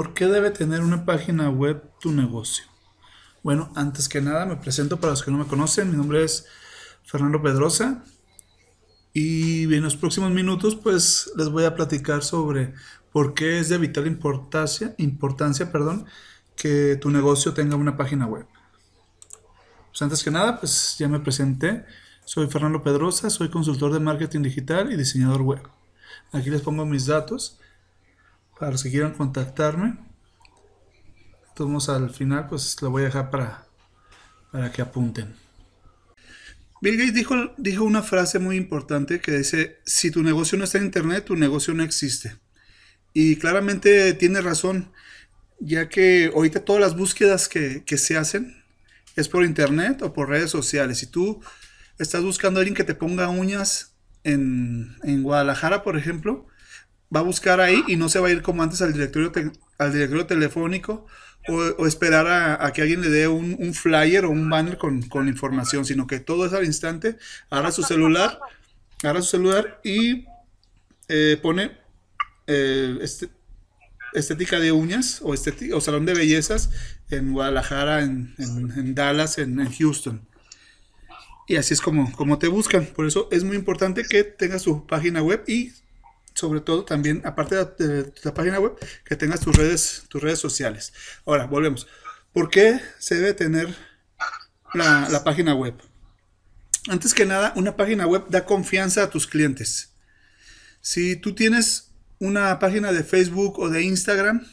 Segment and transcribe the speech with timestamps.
[0.00, 2.64] ¿Por qué debe tener una página web tu negocio?
[3.42, 5.90] Bueno, antes que nada me presento para los que no me conocen.
[5.90, 6.46] Mi nombre es
[7.04, 8.02] Fernando Pedrosa.
[9.12, 12.72] Y en los próximos minutos pues les voy a platicar sobre
[13.12, 16.06] por qué es de vital importancia, importancia perdón,
[16.56, 18.46] que tu negocio tenga una página web.
[19.90, 21.84] Pues antes que nada pues ya me presenté.
[22.24, 25.60] Soy Fernando Pedrosa, soy consultor de marketing digital y diseñador web.
[26.32, 27.58] Aquí les pongo mis datos
[28.60, 29.96] para los que quieran contactarme.
[31.48, 33.66] Entonces al final pues lo voy a dejar para,
[34.52, 35.34] para que apunten.
[36.82, 40.78] Bill Gates dijo, dijo una frase muy importante que dice, si tu negocio no está
[40.78, 42.36] en Internet, tu negocio no existe.
[43.12, 44.92] Y claramente tiene razón,
[45.58, 48.62] ya que ahorita todas las búsquedas que, que se hacen
[49.16, 50.98] es por Internet o por redes sociales.
[50.98, 51.42] Si tú
[51.98, 56.46] estás buscando a alguien que te ponga uñas en, en Guadalajara, por ejemplo,
[57.14, 59.32] va a buscar ahí y no se va a ir como antes al directorio,
[59.78, 61.06] al directorio telefónico
[61.48, 62.26] o, esperar
[62.60, 66.20] a, que alguien le dé un, flyer o un banner con, con, información, sino que
[66.20, 67.16] todo es al instante,
[67.48, 68.38] agarra su celular,
[69.02, 70.26] agarra su celular y
[71.08, 71.72] eh, pone
[72.46, 73.30] eh, este,
[74.12, 76.70] estética de uñas o, o salón de bellezas
[77.10, 78.34] en Guadalajara, en,
[78.94, 80.26] Dallas, en, en, Houston.
[81.48, 82.86] Y así es como, como te buscan.
[82.86, 85.72] Por eso es muy importante que tengas su página web y
[86.40, 88.72] sobre todo también, aparte de, la página web,
[89.04, 90.92] que tengas tus redes, tus redes sociales.
[91.26, 91.86] Ahora, volvemos.
[92.32, 93.76] ¿Por qué se debe tener
[94.72, 95.74] la, página web?
[96.88, 99.92] Antes que nada, una página web da confianza a tus clientes.
[100.80, 104.46] Si tú tienes una página de Facebook o de Instagram,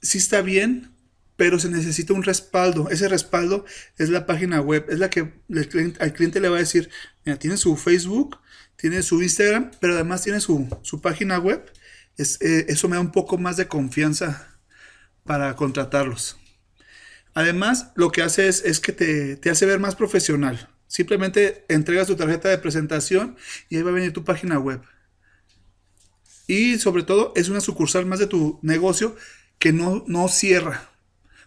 [0.00, 0.94] sí está bien,
[1.36, 2.88] pero se necesita un respaldo.
[2.88, 3.66] Ese respaldo
[3.98, 5.34] es la página web, es la que
[6.00, 6.88] al cliente le va a decir,
[7.26, 8.38] mira, tiene su Facebook,
[8.76, 10.68] tiene su Instagram, pero además tiene su,
[11.02, 11.70] página web.
[12.16, 14.48] Es, eh, eso me da un poco más de confianza
[15.24, 16.36] para contratarlos.
[17.34, 20.68] Además, lo que hace es, que te, te, hace ver más profesional.
[20.86, 23.36] Simplemente entregas tu tarjeta de presentación
[23.68, 24.80] y ahí va a venir tu página web.
[26.46, 29.16] Y sobre todo, es una sucursal más de tu negocio
[29.58, 30.90] que no, no cierra.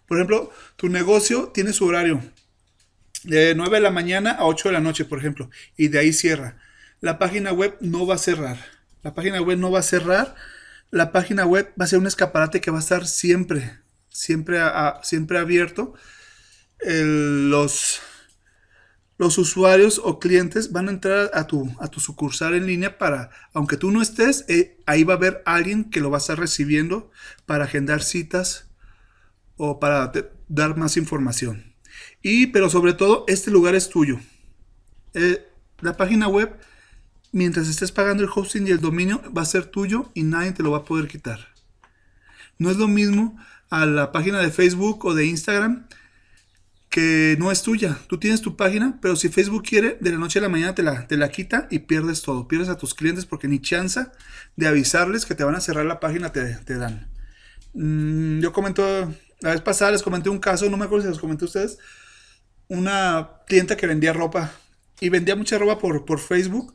[0.08, 2.22] Por ejemplo, tu negocio tiene su horario
[3.24, 6.14] de 9 de la mañana a 8 de la noche, por ejemplo, y de ahí
[6.14, 6.58] cierra
[7.02, 8.58] la página web no va a cerrar.
[9.04, 10.36] La página web no va a cerrar.
[10.90, 14.60] La página web va a ser un escaparate que va a estar siempre, siempre,
[15.04, 15.94] siempre abierto.
[16.80, 18.02] los,
[19.20, 23.78] usuarios o clientes van a entrar a tu, a tu sucursal en línea para, aunque
[23.78, 27.12] tú no estés, eh, ahí va a haber alguien que lo va a estar recibiendo
[27.46, 28.70] para agendar citas
[29.58, 30.12] o para
[30.48, 31.76] dar más información.
[32.22, 34.20] Y, pero sobre todo, este lugar es tuyo.
[35.14, 35.48] Eh,
[35.82, 36.58] la página web
[37.38, 40.64] mientras estés pagando el hosting y el dominio, va a ser tuyo y nadie te
[40.64, 41.54] lo va a poder quitar.
[42.58, 43.38] No es lo mismo
[43.70, 45.88] a la página de Facebook o de Instagram
[46.90, 48.00] que no es tuya.
[48.08, 50.82] Tú tienes tu página, pero si Facebook quiere, de la noche a la mañana te
[50.82, 52.48] la, te la quita y pierdes todo.
[52.48, 54.08] Pierdes a tus clientes porque ni chance
[54.56, 57.08] de avisarles que te van a cerrar la página te, dan.
[57.76, 61.20] Mm, yo comento, la vez pasada les comenté un caso, no me acuerdo si les
[61.20, 61.78] comenté a ustedes,
[62.68, 64.52] una clienta que vendía ropa
[65.00, 66.74] y vendía mucha ropa por, por Facebook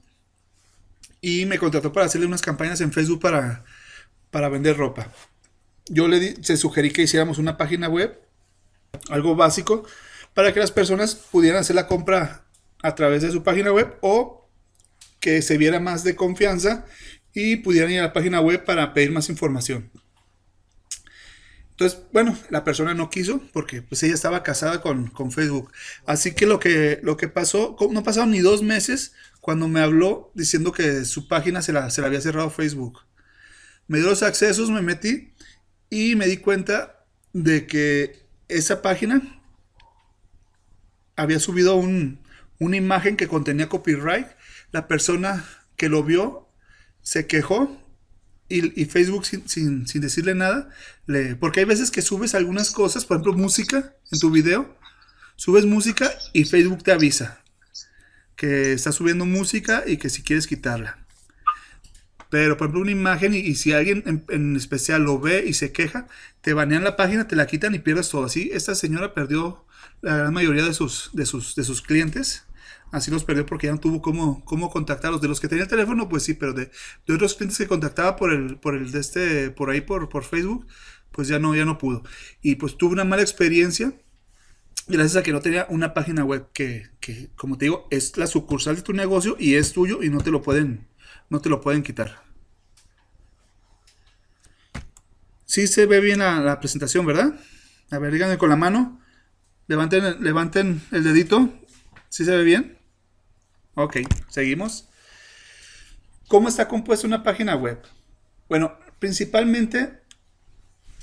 [1.22, 3.64] y me contrató para hacerle unas campañas en Facebook para,
[4.30, 5.10] para vender ropa.
[5.86, 8.20] Yo le se sugerí que hiciéramos una página web,
[9.08, 9.84] algo básico,
[10.34, 12.44] para que las personas pudieran hacer la compra
[12.82, 14.50] a través de su página web o
[15.20, 16.84] que se viera más de confianza
[17.32, 19.90] y pudieran ir a la página web para pedir más información.
[21.70, 25.70] Entonces, bueno, la persona no quiso porque pues ella estaba casada con, con Facebook.
[26.04, 30.30] Así que lo que, lo que pasó, no pasaron ni dos meses cuando me habló
[30.34, 33.00] diciendo que su página se la, se la había cerrado Facebook.
[33.88, 35.34] Me dio los accesos, me metí
[35.90, 39.42] y me di cuenta de que esa página
[41.16, 44.28] había subido una imagen que contenía copyright.
[44.70, 45.44] La persona
[45.74, 46.48] que lo vio
[47.00, 47.76] se quejó
[48.48, 50.70] y, Facebook sin, decirle nada,
[51.06, 54.76] le, porque hay veces que subes algunas cosas, por ejemplo música en tu video,
[55.34, 57.41] subes música y Facebook te avisa
[58.36, 60.98] que está subiendo música y que si quieres quitarla.
[62.32, 66.06] Pero, por ejemplo, una imagen y, si alguien en, especial lo ve y se queja,
[66.40, 68.24] te banean la página, te la quitan y pierdes todo.
[68.24, 69.66] Así, esta señora perdió
[70.00, 72.46] la gran mayoría de sus, de sus, de sus clientes.
[72.90, 75.20] Así los perdió porque ya no tuvo cómo, cómo contactarlos.
[75.20, 76.70] De los que tenían el teléfono, pues sí, pero de,
[77.06, 80.24] de, otros clientes que contactaba por el, por el de este, por ahí, por, por
[80.24, 80.66] Facebook,
[81.10, 82.02] pues ya no, ya no pudo.
[82.40, 83.92] Y pues tuvo una mala experiencia
[84.86, 86.90] gracias a que no tenía una página web que,
[87.36, 90.30] como te digo, es la sucursal de tu negocio y es tuyo y no te
[90.30, 90.86] lo pueden,
[91.30, 92.22] no te lo pueden quitar.
[95.44, 97.38] Sí se ve bien la, la presentación, ¿verdad?
[97.90, 99.00] A ver, díganme con la mano.
[99.66, 101.52] Levanten, levanten el dedito.
[102.08, 102.78] ¿Sí se ve bien?
[103.74, 104.88] Ok, seguimos.
[106.28, 107.82] ¿Cómo está compuesta una página web?
[108.48, 110.01] Bueno, principalmente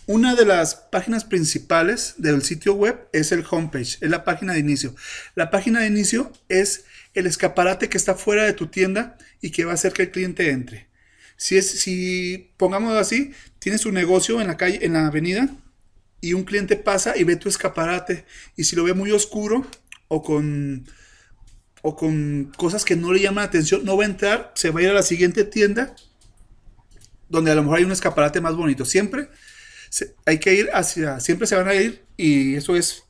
[0.09, 4.59] una de las páginas principales del sitio web es el homepage, es la página de
[4.59, 4.95] inicio.
[5.35, 9.65] La página de inicio es el escaparate que está fuera de tu tienda y que
[9.65, 10.87] va a hacer que el cliente entre.
[11.37, 15.47] Si es, si pongamos así, tienes un negocio en la calle, en la avenida,
[16.21, 18.25] y un cliente pasa y ve tu escaparate,
[18.55, 19.67] y si lo ve muy oscuro
[20.07, 20.87] o con
[21.83, 24.79] o con cosas que no le llaman la atención, no va a entrar, se va
[24.79, 25.95] a ir a la siguiente tienda
[27.29, 28.85] donde a lo mejor hay un escaparate más bonito.
[28.85, 29.29] Siempre
[30.25, 33.03] hay que ir hacia, siempre se van a ir y eso es,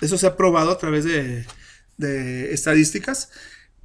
[0.00, 1.46] eso se ha probado a través de,
[2.52, 3.30] estadísticas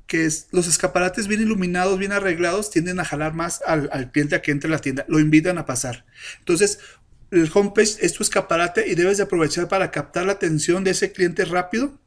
[0.07, 4.41] que los escaparates bien iluminados, bien arreglados, tienden a jalar más al, al, cliente a
[4.41, 6.05] que entre a la tienda, lo invitan a pasar.
[6.39, 6.79] Entonces,
[7.29, 11.11] el homepage es tu escaparate y debes de aprovechar para captar la atención de ese
[11.11, 11.99] cliente rápido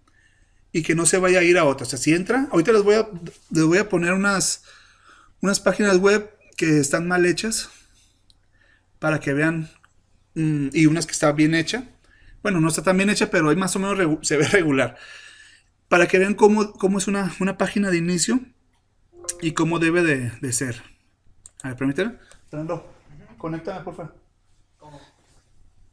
[0.72, 1.86] y que no se vaya a ir a otra.
[1.86, 3.08] O sea, si entra, ahorita les voy a,
[3.50, 4.64] les voy a poner unas,
[5.40, 7.68] unas páginas web que están mal hechas
[8.98, 9.70] para que vean
[10.34, 11.84] y unas que está bien hecha.
[12.42, 14.96] Bueno, no está tan bien hecha, pero ahí más o menos se ve regular
[15.92, 18.40] para que vean cómo, cómo es una, una, página de inicio
[19.42, 20.82] y cómo debe de, de ser.
[21.62, 22.14] A ver, permíteme.
[22.48, 22.90] Fernando,
[23.36, 24.14] conéctame, por favor.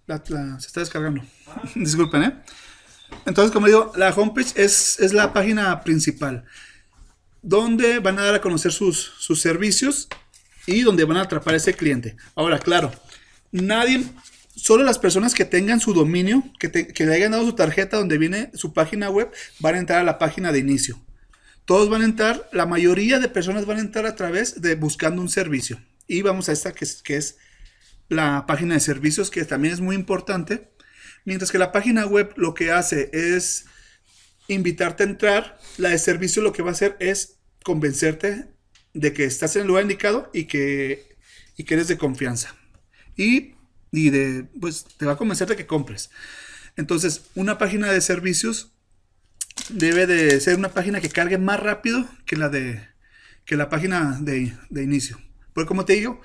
[0.07, 0.24] La,
[0.57, 1.21] se está descargando.
[1.75, 2.33] Disculpen, ¿eh?
[3.25, 6.45] Entonces, como digo, la homepage es, es, la página principal,
[7.42, 10.07] donde van a dar a conocer sus, sus servicios
[10.65, 12.15] y donde van a atrapar a ese cliente.
[12.35, 12.94] Ahora, claro,
[13.51, 14.06] nadie
[14.59, 18.17] Solo las personas que tengan su dominio, que, que, le hayan dado su tarjeta donde
[18.17, 21.00] viene su página web, van a entrar a la página de inicio.
[21.63, 25.21] Todos van a entrar, la mayoría de personas van a entrar a través de buscando
[25.21, 25.79] un servicio.
[26.07, 27.38] Y vamos a esta que es, que es
[28.09, 30.71] la página de servicios, que también es muy importante.
[31.23, 33.65] Mientras que la página web lo que hace es
[34.50, 38.50] invitarte a entrar, la de servicio lo que va a hacer es convencerte
[38.94, 41.15] de que estás en el lugar indicado y que,
[41.56, 42.56] y que eres de confianza.
[43.15, 43.53] Y
[43.91, 46.09] y de, pues te va a convencer de que compres.
[46.75, 48.71] Entonces, una página de servicios
[49.69, 52.88] debe de ser una página que cargue más rápido que la de
[53.45, 55.19] que la página de, de inicio.
[55.53, 56.21] Porque como te digo,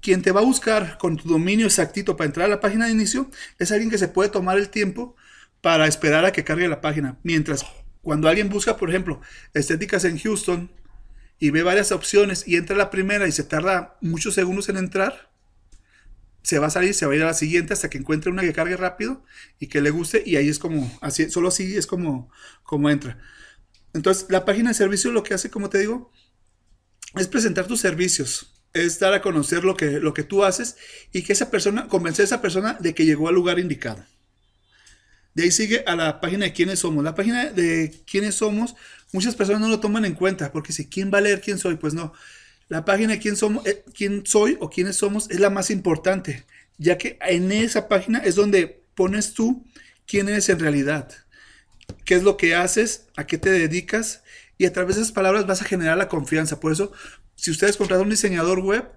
[0.00, 2.92] quien te va a buscar con tu dominio exactito para entrar a la página de
[2.92, 5.16] inicio es alguien que se puede tomar el tiempo
[5.60, 7.18] para esperar a que cargue la página.
[7.24, 7.66] Mientras
[8.02, 9.20] cuando alguien busca, por ejemplo,
[9.54, 10.70] estéticas en Houston
[11.38, 15.31] y ve varias opciones y entra la primera y se tarda muchos segundos en entrar,
[16.42, 18.42] se va a salir, se va a ir a la siguiente hasta que encuentre una
[18.42, 19.24] que cargue rápido
[19.58, 22.30] y que le guste y ahí es como, así, solo así es como,
[22.62, 23.18] como entra.
[23.94, 26.12] Entonces, la página de servicios lo que hace, como te digo,
[27.14, 30.76] es presentar tus servicios, es dar a conocer lo que, lo que tú haces
[31.12, 34.04] y que esa persona, convencer a esa persona de que llegó al lugar indicado.
[35.34, 37.02] De ahí sigue a la página de quiénes somos.
[37.04, 38.74] La página de quiénes somos,
[39.12, 41.76] muchas personas no lo toman en cuenta porque si quién va a leer quién soy,
[41.76, 42.12] pues no.
[42.72, 46.46] La página quién, somos, eh, quién soy o quiénes somos es la más importante,
[46.78, 49.62] ya que en esa página es donde pones tú
[50.06, 51.10] quién eres en realidad,
[52.06, 54.22] qué es lo que haces, a qué te dedicas
[54.56, 56.60] y a través de esas palabras vas a generar la confianza.
[56.60, 56.92] Por eso,
[57.34, 58.88] si ustedes contratan un diseñador web,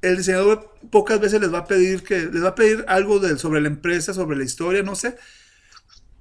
[0.00, 3.18] el diseñador web pocas veces les va a pedir que les va a pedir algo
[3.18, 5.16] de, sobre la empresa, sobre la historia, no sé.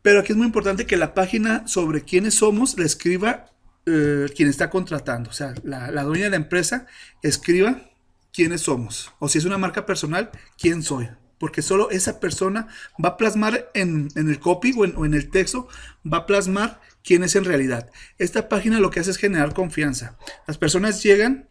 [0.02, 3.52] Pero aquí es muy importante que la página sobre quiénes somos la escriba
[3.90, 6.88] eh, quien está contratando, o sea, la, dueña de la empresa,
[7.24, 7.90] escriba
[8.34, 9.14] quiénes somos.
[9.20, 10.30] O si es una marca personal,
[10.60, 11.08] quién soy.
[11.40, 12.68] Porque solo esa persona
[13.02, 15.70] va a plasmar en, el copy o en, el texto,
[16.06, 17.90] va a plasmar quién es en realidad.
[18.18, 20.18] Esta página lo que hace es generar confianza.
[20.48, 21.48] Las personas llegan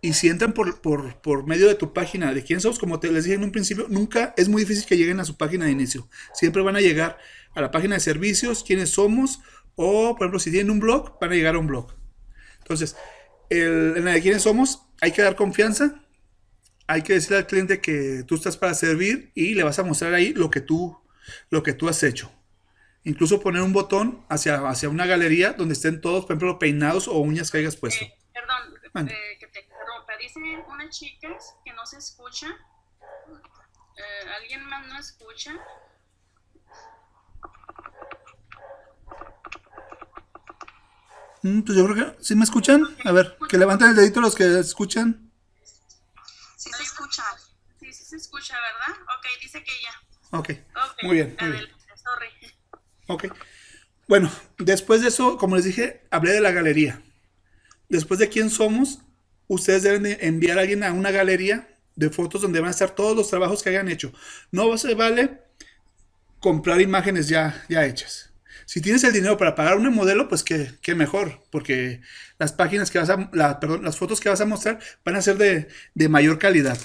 [0.00, 3.24] y si entran por, por, medio de tu página de quién somos, como te les
[3.24, 6.08] dije en un principio, nunca es muy difícil que lleguen a su página de inicio.
[6.34, 7.18] Siempre van a llegar
[7.54, 9.40] a la página de servicios, quiénes somos,
[9.76, 11.92] o, por ejemplo, si tienen un blog, van a llegar a un blog.
[12.58, 12.96] Entonces,
[13.50, 16.00] el, en la de quiénes somos, hay que dar confianza.
[16.86, 20.12] Hay que decirle al cliente que tú estás para servir y le vas a mostrar
[20.12, 20.98] ahí lo que tú,
[21.50, 22.30] lo que tú has hecho.
[23.04, 27.18] Incluso poner un botón hacia, hacia una galería donde estén todos, por ejemplo, peinados o
[27.18, 28.04] uñas que hayas puesto.
[28.04, 30.16] Eh, perdón, eh, que te interrumpa.
[30.18, 32.48] Dicen unas chicas que no se escucha.
[32.48, 35.52] Eh, ¿Alguien más no escucha?
[41.44, 42.24] Pues yo creo que.
[42.24, 42.96] ¿Sí me escuchan?
[43.04, 45.30] A ver, que levanten el dedito los que escuchan.
[46.56, 47.22] Sí se escucha.
[47.78, 49.02] Sí, sí se escucha, ¿verdad?
[49.18, 50.38] Ok, dice que ya.
[50.38, 50.50] Ok.
[50.50, 50.62] okay.
[51.02, 51.36] Muy bien.
[51.38, 51.68] Muy bien.
[52.02, 52.28] Sorry.
[53.08, 53.24] Ok.
[54.08, 57.02] Bueno, después de eso, como les dije, hablé de la galería.
[57.90, 59.00] Después de quién somos,
[59.46, 62.94] ustedes deben de enviar a alguien a una galería de fotos donde van a estar
[62.94, 64.12] todos los trabajos que hayan hecho.
[64.50, 65.42] No se vale
[66.40, 68.33] comprar imágenes ya, ya hechas.
[68.66, 72.00] Si tienes el dinero para pagar un modelo, pues qué, mejor, porque
[72.38, 75.36] las páginas que vas a, perdón, las fotos que vas a mostrar van a ser
[75.36, 76.78] de, de mayor calidad.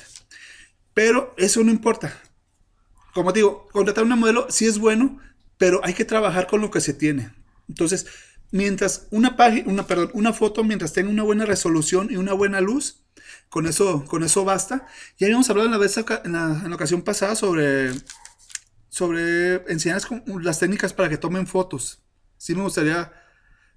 [0.94, 2.14] Pero eso no importa.
[3.14, 5.20] Como digo, contratar una modelo sí es bueno,
[5.58, 7.32] pero hay que trabajar con lo que se tiene.
[7.68, 8.08] Entonces,
[8.52, 12.62] mientras una página, una, perdón, una foto, mientras tenga una buena resolución y una buena
[12.62, 13.04] luz,
[13.50, 14.86] con eso, con eso basta.
[15.18, 17.92] Ya habíamos hablado en la, vez, en la, en la ocasión pasada sobre,
[18.90, 20.02] sobre enseñar
[20.42, 22.04] las técnicas para que tomen fotos.
[22.38, 23.14] Sí me gustaría,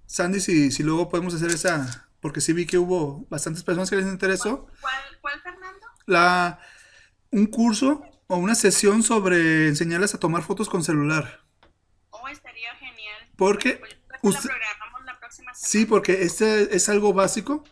[0.07, 3.97] Sandy, si, si luego podemos hacer esa, porque sí vi que hubo bastantes personas que
[3.97, 4.67] les interesó.
[4.81, 5.87] ¿Cuál, cuál Fernando?
[6.07, 6.61] La,
[7.31, 11.45] un curso o una sesión sobre enseñarles a tomar fotos con celular.
[12.11, 13.31] Oh, estaría genial.
[13.37, 13.81] Porque...
[14.21, 15.71] Pues, usted, programamos la próxima semana.
[15.71, 17.65] Sí, porque este es algo básico.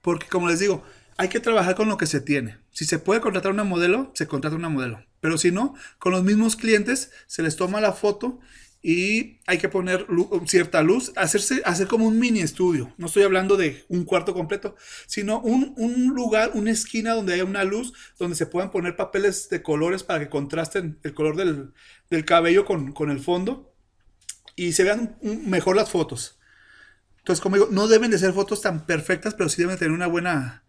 [0.00, 0.82] Porque como les digo,
[1.16, 2.58] hay que trabajar con lo que se tiene.
[2.70, 5.04] Si se puede contratar una modelo, se contrata una modelo.
[5.22, 8.40] Pero si no, con los mismos clientes se les toma la foto
[8.82, 10.04] y hay que poner
[10.46, 12.92] cierta luz, hacerse, hacer como un mini estudio.
[12.98, 14.74] No estoy hablando de un cuarto completo,
[15.06, 19.62] sino un, lugar, una esquina donde haya una luz, donde se puedan poner papeles de
[19.62, 23.72] colores para que contrasten el color del, cabello con, con, el fondo
[24.56, 26.40] y se vean mejor las fotos.
[27.18, 30.08] Entonces, como digo, no deben de ser fotos tan perfectas, pero sí deben tener una
[30.08, 30.61] buena,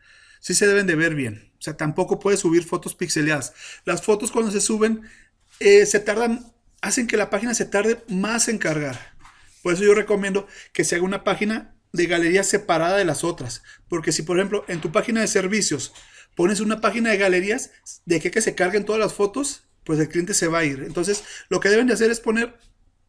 [0.43, 1.51] sí se deben de ver bien.
[1.57, 3.53] O sea, tampoco puedes subir fotos pixeleadas.
[3.85, 5.03] Las fotos cuando se suben
[5.62, 9.15] eh, se tardan, hacen que la página se tarde más en cargar.
[9.62, 13.63] Por eso yo recomiendo que se haga una página de galería separada de las otras.
[13.88, 15.93] Porque si, por ejemplo, en tu página de servicios
[16.35, 17.71] pones una página de galerías,
[18.03, 20.83] de que, que se carguen todas las fotos, pues el cliente se va a ir.
[20.85, 22.57] Entonces, lo que deben de hacer es poner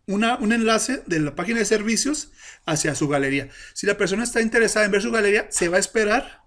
[0.07, 2.31] una, un enlace de la página de servicios
[2.64, 3.49] hacia su galería.
[3.73, 6.44] Si la persona está interesada en ver su galería, se va a esperar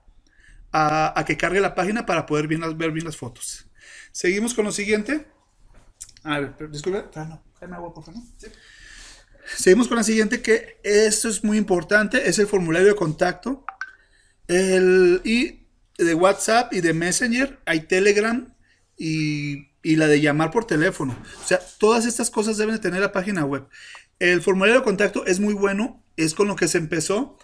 [0.71, 3.67] a, que cargue la página para poder ver bien las fotos.
[4.11, 5.27] Seguimos con lo siguiente.
[6.23, 7.05] A ver, disculpe.
[9.55, 13.63] Seguimos con la siguiente, que esto es muy importante, es el formulario de contacto.
[14.47, 18.53] El, y de WhatsApp y de Messenger, hay Telegram
[18.97, 21.17] y, y, la de llamar por teléfono.
[21.43, 23.67] O sea, todas estas cosas deben de tener la página web.
[24.19, 27.37] El formulario de contacto es muy bueno, es con lo que se empezó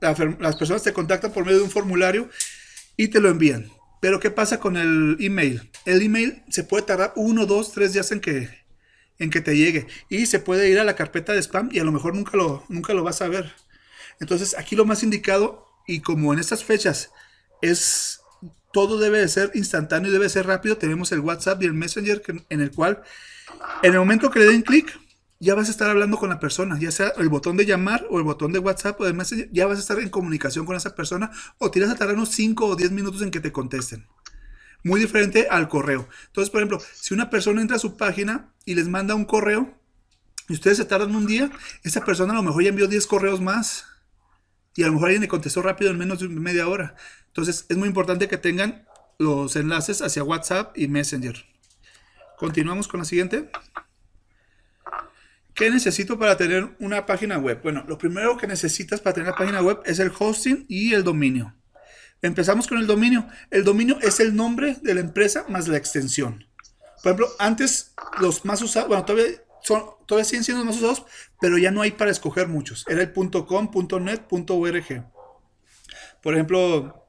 [0.00, 2.28] las personas te contactan por medio de un formulario
[2.96, 3.70] y te lo envían.
[4.00, 5.70] Pero ¿qué pasa con el email?
[5.84, 8.48] El email se puede tardar uno, dos, tres días en que,
[9.18, 9.86] en que te llegue.
[10.08, 12.64] Y se puede ir a la carpeta de spam y a lo mejor nunca lo,
[12.68, 13.52] nunca lo vas a ver.
[14.20, 17.10] Entonces aquí lo más indicado, y como en estas fechas
[17.62, 18.20] es
[18.72, 22.22] todo debe de ser instantáneo y debe ser rápido, tenemos el WhatsApp y el Messenger
[22.48, 23.02] en el cual
[23.82, 24.98] en el momento que le den clic,
[25.40, 28.18] ya vas a estar hablando con la persona, ya sea el botón de llamar o
[28.18, 30.94] el botón de WhatsApp o de Messenger, ya vas a estar en comunicación con esa
[30.94, 34.06] persona o tiras a tardar unos 5 o 10 minutos en que te contesten.
[34.84, 36.06] Muy diferente al correo.
[36.26, 39.74] Entonces, por ejemplo, si una persona entra a su página y les manda un correo
[40.48, 41.50] y ustedes se tardan un día,
[41.84, 43.86] esa persona a lo mejor ya envió 10 correos más
[44.76, 46.96] y a lo mejor alguien le contestó rápido en menos de media hora.
[47.28, 48.86] Entonces, es muy importante que tengan
[49.18, 51.46] los enlaces hacia WhatsApp y Messenger.
[52.36, 53.50] Continuamos con la siguiente.
[55.60, 57.60] ¿Qué necesito para tener una página web?
[57.62, 61.04] Bueno, lo primero que necesitas para tener una página web es el hosting y el
[61.04, 61.54] dominio.
[62.22, 63.26] Empezamos con el dominio.
[63.50, 66.46] El dominio es el nombre de la empresa más la extensión.
[67.02, 71.04] Por ejemplo, antes los más usados, bueno, todavía, son, todavía siguen siendo los más usados,
[71.42, 72.86] pero ya no hay para escoger muchos.
[72.88, 75.04] Era el .com, .net, .org.
[76.22, 77.06] Por ejemplo,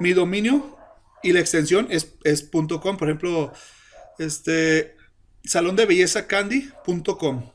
[0.00, 0.78] mi dominio
[1.22, 2.96] y la extensión es, es .com.
[2.96, 3.52] Por ejemplo,
[4.18, 4.96] este,
[5.44, 7.52] salón de belleza candy.com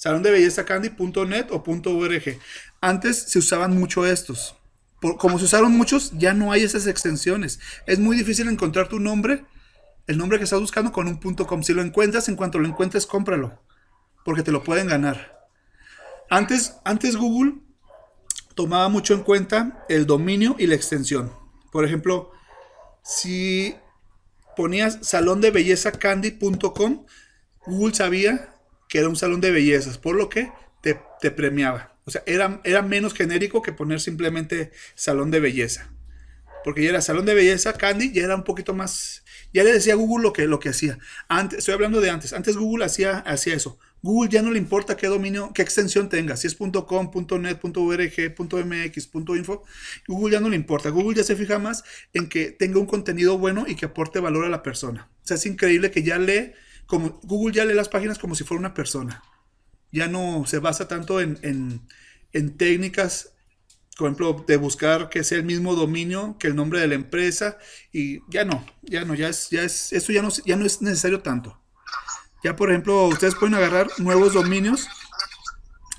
[0.00, 2.38] salón de belleza candy.net o .org.
[2.80, 4.56] Antes se usaban mucho estos.
[5.18, 7.60] como se usaron muchos, ya no hay esas extensiones.
[7.84, 9.44] Es muy difícil encontrar tu nombre,
[10.06, 11.62] el nombre que estás buscando con un .com.
[11.62, 13.60] Si lo encuentras, en cuanto lo encuentres, cómpralo,
[14.24, 15.46] porque te lo pueden ganar.
[16.30, 17.56] Antes, antes Google
[18.54, 21.30] tomaba mucho en cuenta el dominio y la extensión.
[21.70, 22.30] Por ejemplo,
[23.02, 23.76] si
[24.56, 27.04] ponías salón de belleza candy.com,
[27.66, 28.54] Google sabía
[28.90, 30.50] que era un salón de bellezas, por lo que
[30.82, 31.94] te, premiaba.
[32.04, 35.92] O sea, era, era menos genérico que poner simplemente salón de belleza.
[36.64, 39.24] Porque ya era salón de belleza, Candy, ya era un poquito más...
[39.52, 40.98] Ya le decía a Google lo que, lo que hacía.
[41.28, 42.32] Antes, estoy hablando de antes.
[42.32, 43.78] Antes Google hacía, hacía eso.
[44.02, 46.36] Google ya no le importa qué dominio, qué extensión tenga.
[46.36, 49.62] Si es .com, .net, .org, .mx, .info.
[50.08, 50.90] Google ya no le importa.
[50.90, 54.44] Google ya se fija más en que tenga un contenido bueno y que aporte valor
[54.44, 55.08] a la persona.
[55.22, 56.52] O sea, es increíble que ya lee
[56.90, 59.22] como Google ya lee las páginas como si fuera una persona.
[59.92, 61.86] Ya no se basa tanto en,
[62.58, 63.32] técnicas
[63.96, 67.58] por ejemplo, de buscar que sea el mismo dominio que el nombre de la empresa
[67.92, 70.80] y ya no, ya no, ya es, ya es, eso ya no, ya no es
[70.80, 71.60] necesario tanto.
[72.42, 74.88] Ya, por ejemplo, ustedes pueden agarrar nuevos dominios,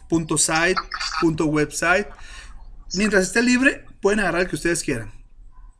[0.09, 0.81] punto .site,
[1.21, 2.07] punto .website.
[2.95, 5.11] Mientras esté libre, pueden agarrar el que ustedes quieran.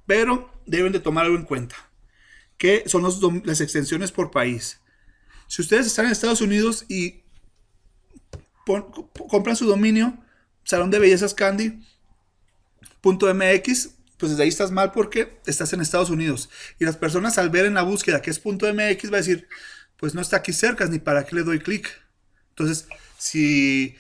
[0.06, 1.76] Pero deben de tomar algo en cuenta,
[2.60, 3.04] que son
[3.44, 4.81] las extensiones por país.
[5.52, 7.24] Si ustedes están en Estados Unidos y
[9.28, 10.18] compran su dominio,
[10.64, 11.86] Salón de Bellezas Candy,
[13.04, 16.50] .mx, pues desde ahí estás mal porque estás en Estados Unidos.
[16.80, 19.50] Y las personas al ver en la búsqueda que es .mx va a decir,
[19.98, 22.02] pues no está aquí cerca, ni para qué le doy clic.
[22.52, 23.98] Entonces, si,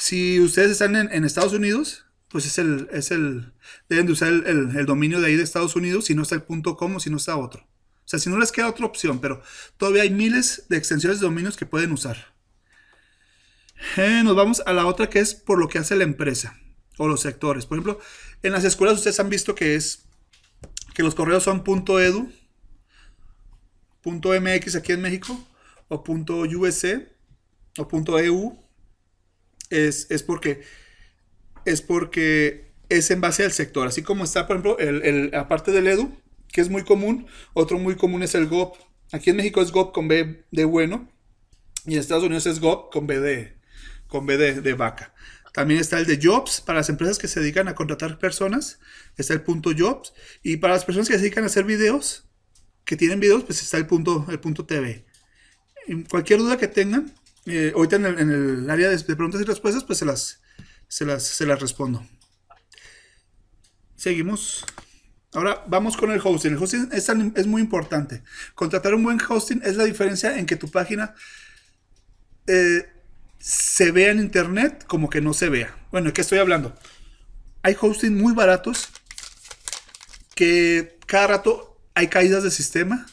[0.00, 3.52] si ustedes están en, Estados Unidos, pues es el, es el,
[3.88, 6.96] deben de usar el, dominio de ahí de Estados Unidos, si no está el .com
[6.96, 7.64] o si no está otro.
[8.08, 9.42] O sea, si no les queda otra opción, pero
[9.76, 12.32] todavía hay miles de extensiones de dominios que pueden usar.
[13.98, 16.58] Eh, nos vamos a la otra que es por lo que hace la empresa
[16.96, 17.66] o los sectores.
[17.66, 18.00] Por ejemplo,
[18.42, 20.06] en las escuelas ustedes han visto que es
[20.94, 22.32] que los correos son .edu,
[24.02, 25.46] .mx aquí en México,
[25.88, 26.84] o .usc,
[27.76, 28.58] o .eu.
[29.68, 30.62] Es, es, porque
[31.66, 33.86] es porque es en base al sector.
[33.86, 36.18] Así como está, por ejemplo, el, el, aparte del edu,
[36.52, 38.76] que es muy común, otro muy común es el GOP.
[39.12, 41.08] Aquí en México es GOP con B de bueno,
[41.86, 43.56] y en Estados Unidos es GOP con B de,
[44.06, 45.14] con B de vaca.
[45.58, 48.78] También está el de Jobs, para las empresas que se dedican a contratar personas,
[49.16, 50.12] está el punto Jobs.
[50.42, 52.28] Y para las personas que se dedican a hacer videos,
[52.84, 55.04] que tienen videos, pues está el punto, el punto TV.
[56.08, 57.12] cualquier duda que tengan,
[57.46, 60.40] eh, ahorita en el, área de, preguntas y respuestas, pues se las,
[60.86, 62.06] se las, respondo.
[63.96, 64.64] Seguimos.
[65.34, 66.52] Ahora vamos con el hosting.
[66.52, 68.22] El hosting es, muy importante.
[68.54, 71.14] Contratar un buen hosting es la diferencia en que tu página
[72.46, 72.88] eh,
[73.38, 75.76] se vea en internet como que no se vea.
[75.90, 76.76] Bueno, ¿de qué estoy hablando?
[77.62, 78.88] Hay hosting muy baratos
[80.34, 83.06] que cada rato hay caídas de sistema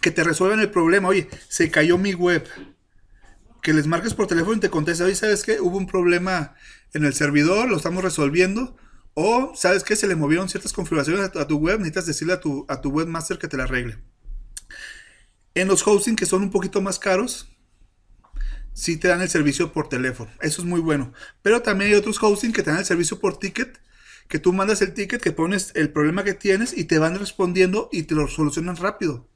[0.00, 1.08] que te resuelvan el problema.
[1.08, 2.46] Oye, se cayó mi web.
[3.66, 5.60] Que les marques por teléfono y te conteste, oye, ¿sabes qué?
[5.60, 6.54] Hubo un problema
[6.92, 8.76] en el servidor, lo estamos resolviendo
[9.14, 9.96] o, ¿sabes qué?
[9.96, 13.40] Se le movieron ciertas configuraciones a tu, web, necesitas decirle a tu, a tu webmaster
[13.40, 13.98] que te la arregle.
[15.56, 17.50] En los hosting que son un poquito más caros,
[18.72, 20.30] sí te dan el servicio por teléfono.
[20.42, 21.12] Eso es muy bueno.
[21.42, 23.80] Pero también hay otros hosting que te dan el servicio por ticket,
[24.28, 27.88] que tú mandas el ticket, que pones el problema que tienes y te van respondiendo
[27.90, 29.28] y te lo solucionan rápido.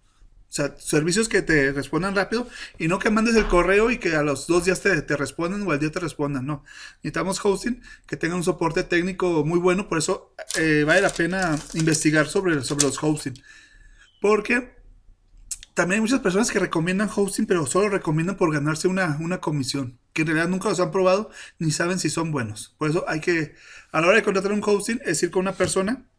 [0.51, 4.17] O sea, servicios que te respondan rápido y no que mandes el correo y que
[4.17, 6.45] a los dos días te, te respondan o al día te respondan.
[6.45, 6.65] No.
[7.05, 9.89] Necesitamos hosting que tenga un soporte técnico muy bueno.
[9.89, 13.41] Por eso eh, vale la pena investigar sobre, sobre los hosting.
[14.21, 14.75] Porque
[15.75, 20.01] también hay muchas personas que recomiendan hosting, pero solo recomiendan por ganarse una, una comisión.
[20.13, 22.75] Que en realidad nunca los han probado ni saben si son buenos.
[22.77, 23.55] Por eso hay que,
[23.93, 26.10] a la hora de contratar un hosting, es ir con una persona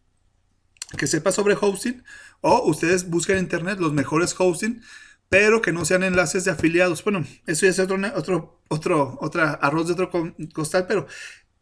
[0.97, 2.03] que sepa sobre hosting
[2.41, 4.81] o ustedes busquen en internet los mejores hosting,
[5.29, 7.03] pero que no sean enlaces de afiliados.
[7.03, 10.11] Bueno, eso ya es otro, otro, otro, otra arroz de otro
[10.53, 11.07] costal, pero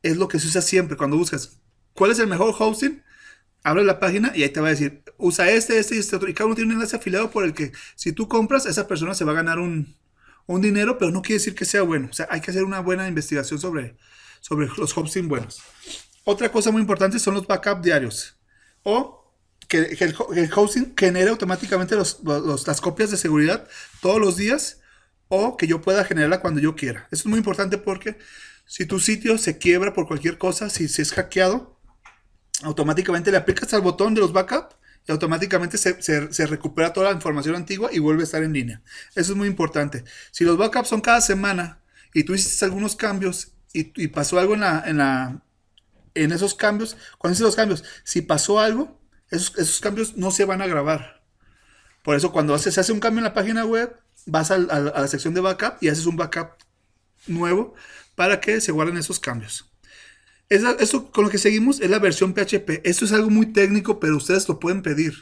[0.02, 1.60] es lo que se usa siempre cuando buscas.
[1.94, 3.04] ¿Cuál es el mejor hosting?
[3.64, 6.30] Abre la página y ahí te va a decir, usa este, este y este otro.
[6.30, 9.14] Y cada uno tiene un enlace afiliado por el que si tú compras, esa persona
[9.14, 9.96] se va a ganar un,
[10.48, 12.08] un dinero, pero no quiere decir que sea bueno.
[12.10, 13.98] O sea, hay que hacer una buena investigación sobre,
[14.40, 15.62] sobre los hosting buenos.
[16.24, 18.38] Otra cosa muy importante son los backup diarios.
[18.84, 19.19] O
[19.70, 23.68] que, el, hosting genere automáticamente las copias de seguridad
[24.02, 24.82] todos los días
[25.30, 27.08] o que yo pueda generarla cuando yo quiera.
[27.12, 28.18] Eso es muy importante porque
[28.66, 31.80] si tu sitio se quiebra por cualquier cosa, si se es hackeado,
[32.64, 34.74] automáticamente le aplicas al botón de los backup
[35.08, 38.82] y automáticamente se, recupera toda la información antigua y vuelve a estar en línea.
[39.16, 40.04] Eso es muy importante.
[40.32, 41.80] Si los backups son cada semana
[42.14, 45.44] y tú hiciste algunos cambios y, pasó algo en, la, en, la,
[46.16, 48.99] en esos cambios, cuando hiciste los cambios, si pasó algo,
[49.32, 51.22] esos, cambios no se van a grabar.
[52.04, 55.34] Por eso cuando se hace un cambio en la página web, vas a, la sección
[55.34, 56.52] de backup y haces un backup
[57.28, 57.76] nuevo
[58.16, 59.70] para que se guarden esos cambios.
[60.50, 62.82] Esto con lo que seguimos es la versión PHP.
[62.84, 65.14] Esto es algo muy técnico, pero ustedes lo pueden pedir.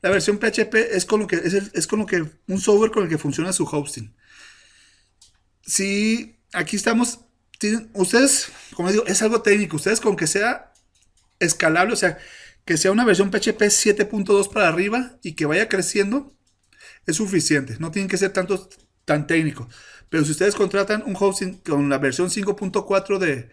[0.00, 3.08] La versión PHP es con lo que es, con lo que un software con el
[3.08, 4.14] que funciona su hosting.
[5.66, 7.20] Si aquí estamos,
[7.94, 9.76] ustedes, como digo, es algo técnico.
[9.76, 10.72] Ustedes con que sea
[11.40, 12.18] escalable, o sea,
[12.64, 16.32] que sea una versión PHP 7.2 para arriba y que vaya creciendo,
[17.06, 17.76] es suficiente.
[17.78, 18.68] No tienen que ser tanto
[19.04, 19.68] tan técnico.
[20.08, 23.50] Pero si ustedes contratan un hosting con la versión 5.4 de,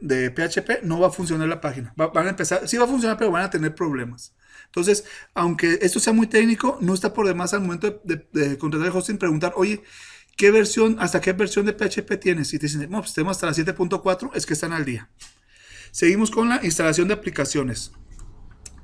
[0.00, 1.92] de, PHP, no va a funcionar la página.
[1.96, 4.34] van a empezar, sí va a funcionar, pero van a tener problemas.
[4.66, 8.96] Entonces, aunque esto sea muy técnico, no está por demás al momento de, contratar el
[8.96, 9.82] hosting preguntar, oye,
[10.36, 12.54] ¿qué versión, hasta qué versión de PHP tienes?
[12.54, 15.10] Y te dicen, no, pues tenemos hasta la 7.4, es que están al día.
[15.90, 17.92] Seguimos con la instalación de aplicaciones.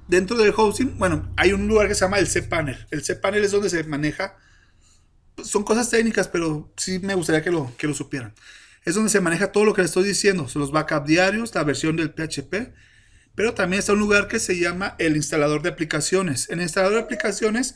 [0.08, 2.86] Dentro del hosting, bueno, hay un lugar que se llama el cPanel.
[2.90, 4.36] El cPanel es donde se maneja,
[5.34, 8.34] pues, son cosas técnicas, pero sí me gustaría que lo, que lo supieran
[8.86, 11.64] es donde se maneja todo lo que les estoy diciendo, son los backup diarios, la
[11.64, 12.72] versión del PHP,
[13.34, 16.48] pero también está un lugar que se llama el instalador de aplicaciones.
[16.48, 17.74] En el instalador de aplicaciones,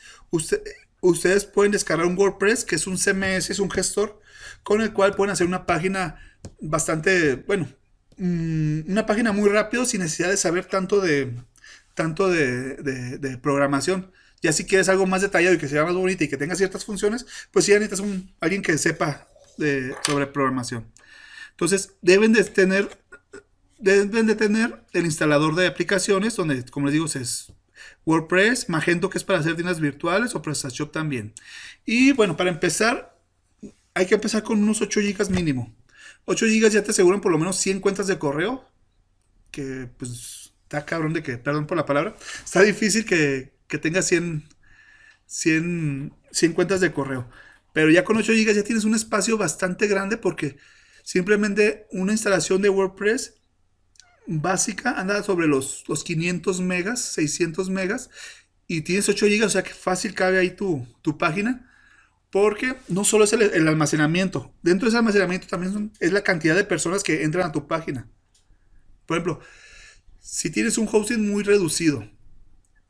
[1.01, 4.21] ustedes pueden descargar un WordPress, que es un CMS, es un gestor,
[4.63, 6.17] con el cual pueden hacer una página
[6.61, 7.69] bastante, bueno,
[8.21, 11.33] mm, una página muy rápido sin necesidad de saber tanto de,
[11.95, 14.13] tanto de, programación.
[14.43, 16.85] Ya si quieres algo más detallado y que sea más bonito y que tenga ciertas
[16.85, 18.03] funciones, pues sí necesitas
[18.41, 19.29] alguien que sepa
[20.07, 20.87] sobre programación.
[21.51, 22.89] Entonces, deben de tener,
[23.79, 27.53] deben de tener el instalador de aplicaciones, donde, como les digo, es
[28.07, 31.35] WordPress, Magento, que es para hacer tiendas virtuales, o PrestaShop también.
[31.85, 33.15] Y bueno, para empezar,
[33.95, 35.75] hay que empezar con unos 8 GB mínimo.
[36.27, 38.65] 8 GB ya te aseguran por lo menos 100 cuentas de correo,
[39.51, 44.07] que pues está cabrón de que, perdón por la palabra, está difícil que, que tengas
[44.07, 44.45] 100,
[45.27, 47.29] 100, 100 cuentas de correo.
[47.73, 50.57] Pero ya con 8 GB ya tienes un espacio bastante grande porque
[51.03, 53.35] Simplemente una instalación de WordPress
[54.27, 58.11] básica anda sobre los, los 500 megas, 600 megas
[58.67, 61.70] y tienes 8 GB, o sea que fácil cabe ahí tu, tu página.
[62.31, 66.65] Porque no solo es el, almacenamiento, dentro de ese almacenamiento también es la cantidad de
[66.65, 68.09] personas que entran a tu página.
[69.07, 69.41] Por ejemplo,
[70.21, 72.09] si tienes un hosting muy reducido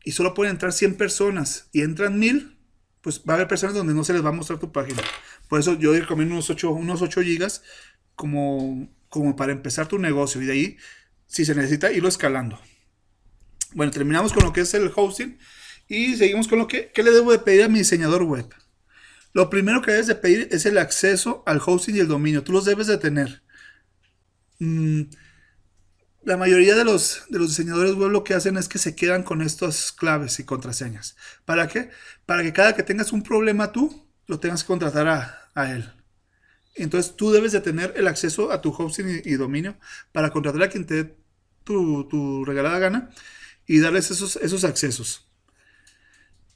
[0.05, 2.59] y solo pueden entrar 100 personas y entran 1000,
[3.01, 5.03] pues va a haber personas donde no se les va a mostrar tu página.
[5.49, 7.63] Por eso yo recomiendo unos 8, unos 8 gigas
[8.15, 10.77] como, como para empezar tu negocio y de ahí,
[11.27, 12.61] si se necesita, irlo escalando.
[13.73, 15.39] Bueno, terminamos con lo que es el hosting
[15.89, 18.47] y seguimos con lo que ¿qué le debo de pedir a mi diseñador web.
[19.33, 22.43] Lo primero que debes de pedir es el acceso al hosting y el dominio.
[22.43, 23.43] Tú los debes de tener.
[24.59, 25.03] Mm,
[26.23, 29.23] la mayoría de los, de los diseñadores web lo que hacen es que se quedan
[29.23, 31.17] con estas claves y contraseñas.
[31.45, 31.91] ¿Para qué?
[32.27, 35.91] Para que cada que tengas un problema tú, lo tengas que contratar a, a él.
[36.75, 39.77] Entonces tú debes de tener el acceso a tu hosting y, dominio
[40.13, 41.17] para contratar a quien te dé
[41.65, 43.11] tu, regalada gana
[43.67, 45.27] y darles esos, esos accesos.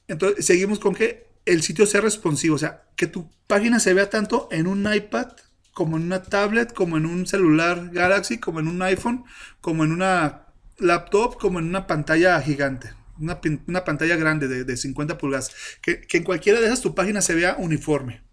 [0.07, 4.09] Entonces seguimos con que el sitio sea responsivo, o sea, que tu página se vea
[4.09, 5.27] tanto en un iPad
[5.73, 9.25] como en una tablet, como en un celular Galaxy, como en un iPhone,
[9.59, 12.93] como en una laptop, como en una pantalla gigante.
[13.19, 15.51] Una, pantalla grande de, 50 pulgadas.
[15.81, 18.23] Que, en cualquiera de esas tu página se vea uniforme.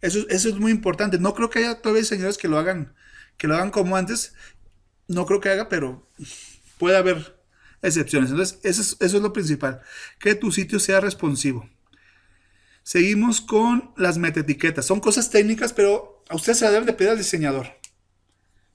[0.00, 1.18] Eso, es muy importante.
[1.18, 2.94] No creo que haya todavía señores que lo hagan,
[3.36, 4.34] que lo hagan como antes.
[5.08, 6.08] No creo que haga, pero
[6.78, 7.36] puede haber
[7.82, 8.30] excepciones.
[8.30, 9.80] Entonces, eso es, eso es lo principal.
[10.20, 11.68] Que tu sitio sea responsivo.
[12.86, 14.86] Seguimos con las metaetiquetas.
[14.86, 17.66] Son cosas técnicas, pero a ustedes se las deben de pedir al diseñador.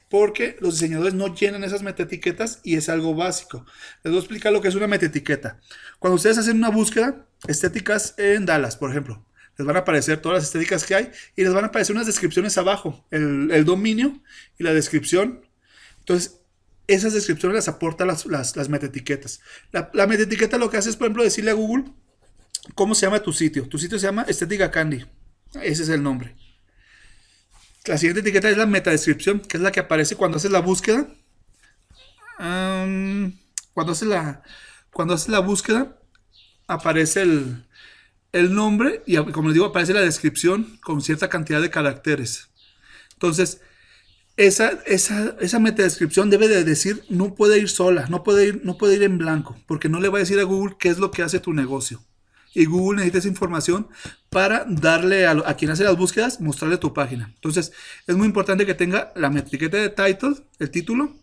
[0.10, 3.65] Porque los diseñadores no llenan esas metaetiquetas y es algo básico.
[4.04, 5.62] Les voy a explicar lo que es una metaetiqueta.
[5.97, 9.26] Cuando ustedes hacen una búsqueda, estéticas en Dallas, por ejemplo,
[9.58, 12.08] les van a aparecer todas las estéticas que hay y les van a aparecer unas
[12.08, 14.21] descripciones abajo, el, dominio
[14.60, 15.45] y la descripción.
[16.00, 16.41] Entonces,
[16.86, 19.39] esas descripciones las aportan las, las, las metaetiquetas.
[19.71, 21.93] La, la metaetiqueta lo que hace es, por ejemplo, decirle a Google
[22.76, 23.68] cómo se llama tu sitio.
[23.68, 25.06] Tu sitio se llama Estética Candy.
[25.62, 26.36] Ese es el nombre.
[27.86, 31.08] La siguiente etiqueta es la metadescripción, que es la que aparece cuando haces la búsqueda.
[32.38, 34.44] cuando haces la,
[34.92, 35.98] cuando haces la búsqueda,
[36.68, 37.66] aparece el,
[38.32, 42.50] el nombre y, como les digo, aparece la descripción con cierta cantidad de caracteres.
[43.14, 43.62] Entonces,
[44.38, 48.78] esa, esa, esa metadescripción debe de decir, no puede ir sola, no puede ir, no
[48.78, 51.12] puede ir en blanco, porque no le va a decir a Google qué es lo
[51.12, 52.04] que hace tu negocio.
[52.54, 53.88] Y Google necesita esa información
[54.30, 57.32] para darle a, quien hace las búsquedas, mostrarle tu página.
[57.36, 57.72] Entonces,
[58.08, 61.14] es muy importante que tenga la etiqueta de title, el título,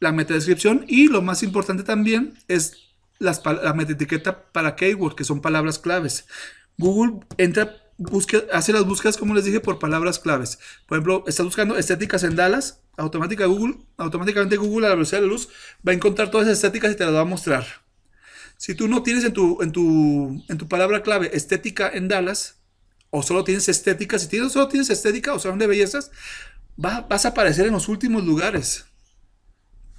[0.00, 2.76] la metadescripción y lo más importante también es
[3.18, 6.26] las, la metaetiqueta para keyword, que son palabras claves.
[6.76, 7.76] Google entra,
[8.52, 10.58] hace las búsquedas, como les dije, por palabras claves.
[10.86, 15.26] Por ejemplo, estás buscando estéticas en Dallas, automática Google, automáticamente Google a la velocidad de
[15.26, 15.48] luz
[15.86, 17.87] va a encontrar todas esas estéticas y te las va a mostrar.
[18.58, 22.56] Si tú no tienes en tu, en tu, en tu palabra clave estética en Dallas,
[23.10, 26.10] o solo tienes estética, si tienes, solo tienes estética o salón de bellezas,
[26.76, 28.86] vas a aparecer en los últimos lugares.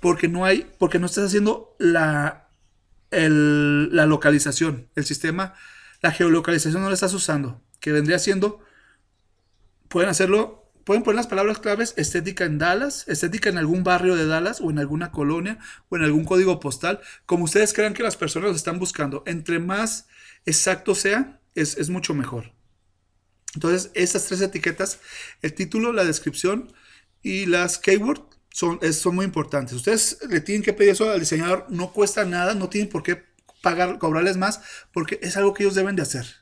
[0.02, 2.50] Porque no hay, porque no estás haciendo la,
[3.12, 5.56] la localización, el sistema,
[6.02, 8.60] la geolocalización no la estás usando, que vendría siendo,
[9.88, 14.26] pueden hacerlo, pueden poner las palabras claves estética en Dallas, estética en algún barrio de
[14.26, 18.18] Dallas o en alguna colonia o en algún código postal, como ustedes crean que las
[18.18, 19.22] personas están buscando.
[19.28, 20.08] Entre más
[20.48, 22.54] exacto sea, es, es mucho mejor.
[23.54, 25.00] Entonces, estas tres etiquetas,
[25.44, 26.74] el título, la descripción
[27.22, 29.76] y las keywords, son, son muy importantes.
[29.76, 33.26] Ustedes le tienen que pedir eso al diseñador, no cuesta nada, no tienen por qué
[33.62, 36.39] pagar, cobrarles más, porque es algo que ellos deben de hacer.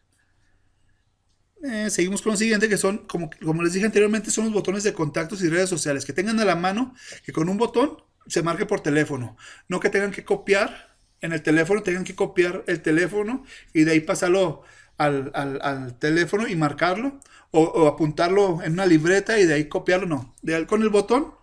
[1.70, 4.84] Eh, seguimos con lo siguiente, que son, como, como les dije anteriormente, son los botones
[4.84, 6.06] de contactos y redes sociales.
[6.06, 9.38] Que tengan a la mano, que con un botón se marque por teléfono.
[9.68, 13.92] No que tengan que copiar en el teléfono, tengan que copiar el teléfono y de
[13.92, 14.64] ahí pasarlo
[14.98, 17.20] al, al, teléfono y marcarlo.
[17.52, 20.06] O, o, apuntarlo en una libreta y de ahí copiarlo.
[20.06, 21.38] No, de, con el botón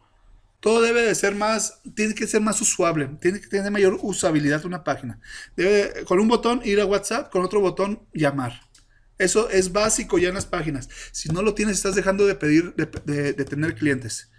[0.64, 4.64] todo debe de ser más, tiene que ser más usable, tiene que tener mayor usabilidad
[4.64, 5.20] una página.
[5.56, 8.62] Debe, con un botón ir a WhatsApp, con otro botón llamar.
[9.18, 10.88] Eso es básico ya en las páginas.
[11.12, 14.30] Si no lo tienes, estás dejando de pedir, de, tener clientes.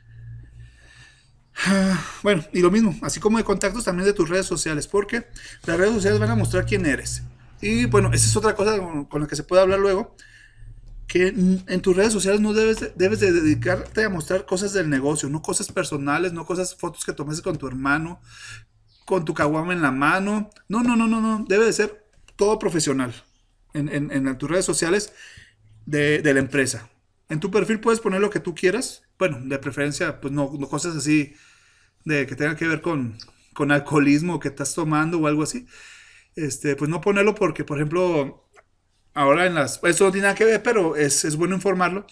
[2.21, 5.27] Bueno, y lo mismo, así como de contactos, también de tus redes sociales, porque
[5.65, 7.23] las redes sociales van a mostrar quién eres.
[7.61, 8.77] Y bueno, esa es otra cosa
[9.09, 10.15] con la que se puede hablar luego
[11.07, 14.89] que en tus redes sociales no debes de, debes de dedicarte a mostrar cosas del
[14.89, 18.19] negocio, no cosas personales, no cosas, fotos que tomes con tu hermano,
[19.05, 20.49] con tu caguama en la mano.
[20.67, 21.45] No, no, no, no, no.
[21.47, 23.13] Debe de ser todo profesional
[23.75, 25.13] en, en, tus redes sociales
[25.85, 26.89] de, de, la empresa.
[27.29, 29.03] En tu perfil puedes poner lo que tú quieras.
[29.17, 31.35] Bueno, de preferencia, pues no, no cosas así
[32.05, 33.17] de que tengan que ver con,
[33.53, 35.67] con alcoholismo que estás tomando o algo así.
[36.35, 38.49] Este, pues no ponerlo porque, por ejemplo,
[39.13, 39.79] ahora en las...
[39.83, 42.05] Eso no tiene nada que ver, pero es, es bueno informarlo.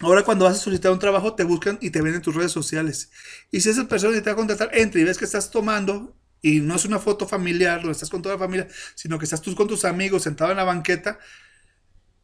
[0.00, 2.52] Ahora cuando vas a solicitar un trabajo te buscan y te ven en tus redes
[2.52, 3.10] sociales.
[3.50, 6.16] Y si esa persona que te va a contratar entra y ves que estás tomando
[6.42, 9.42] y no es una foto familiar, no estás con toda la familia, sino que estás
[9.42, 11.18] tú con tus amigos sentado en la banqueta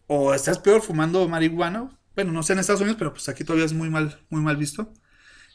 [0.06, 3.66] o estás peor fumando marihuana, bueno, no sé en Estados Unidos, pero pues aquí todavía
[3.66, 4.92] es muy mal, muy mal visto.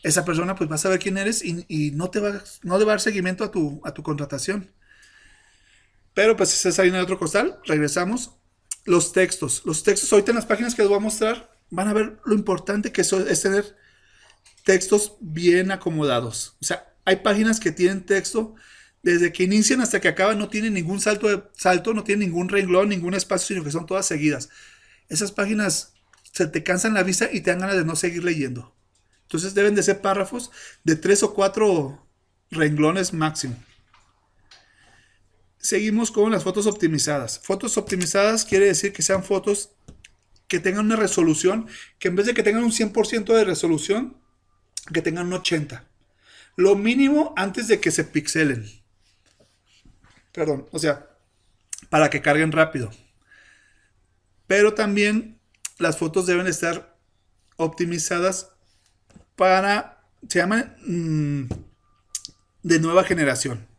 [0.04, 2.86] Esa persona pues va a saber quién eres y, y no te va, no le
[2.86, 4.72] va a dar seguimiento a tu, a tu contratación.
[6.14, 7.60] Pero pues esa es harina de otro costal.
[7.66, 8.32] Regresamos.
[8.86, 9.62] Los textos.
[9.66, 12.34] Los textos, ahorita en las páginas que les voy a mostrar, van a ver lo
[12.34, 13.76] importante que es tener
[14.64, 16.58] textos bien acomodados.
[16.62, 18.56] O sea, hay páginas que tienen texto
[19.04, 22.50] desde que inician hasta que acaban, no tienen ningún salto, de, salto no tienen ningún
[22.50, 24.50] renglón, ningún espacio, sino que son todas seguidas.
[25.10, 25.94] Esas páginas
[26.32, 28.74] se te cansan la vista y te dan ganas de no seguir leyendo.
[29.24, 30.52] Entonces deben de ser párrafos
[30.84, 32.08] de tres o cuatro
[32.50, 33.56] renglones máximo.
[35.58, 37.40] Seguimos con las fotos optimizadas.
[37.40, 39.72] Fotos optimizadas quiere decir que sean fotos
[40.48, 41.68] que tengan una resolución,
[42.00, 44.18] que en vez de que tengan un 100% de resolución,
[44.94, 45.91] que tengan un 80%.
[46.62, 48.66] Lo mínimo antes de que se pixelen.
[50.32, 51.10] Perdón, o sea,
[51.90, 52.92] para que carguen rápido.
[54.48, 55.40] Pero también
[55.78, 56.98] las fotos deben estar
[57.58, 58.52] optimizadas
[59.36, 61.50] para, se llaman mm,
[62.64, 63.72] de nueva generación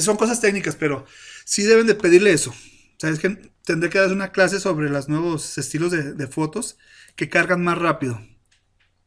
[0.00, 1.06] son cosas técnicas, pero
[1.44, 2.54] sí deben de pedirle eso.
[2.98, 6.76] Sabes que tendré que dar una clase sobre los nuevos estilos de, fotos
[7.16, 8.20] que cargan más rápido.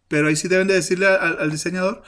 [0.07, 2.03] Pero ahí sí deben de decirle al, diseñador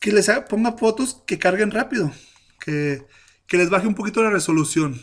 [0.00, 2.10] que les ponga fotos que carguen rápido,
[2.58, 3.06] que,
[3.46, 5.00] que les baje un poquito la resolución.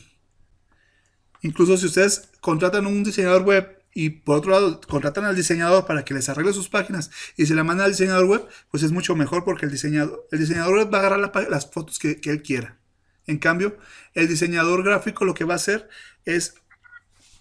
[1.42, 6.04] Incluso si ustedes contratan un diseñador web y por otro lado contratan al diseñador para
[6.04, 9.16] que les arregle sus páginas y se la mandan al diseñador web, pues es mucho
[9.16, 12.80] mejor porque el diseñador, el diseñador web va a agarrar las fotos que, él quiera.
[13.28, 13.78] En cambio,
[14.14, 15.90] el diseñador gráfico lo que va a hacer
[16.26, 16.56] es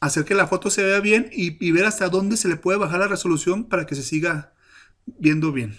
[0.00, 3.00] hacer que la foto se vea bien y ver hasta dónde se le puede bajar
[3.00, 4.52] la resolución para que se siga
[5.06, 5.76] viendo bien.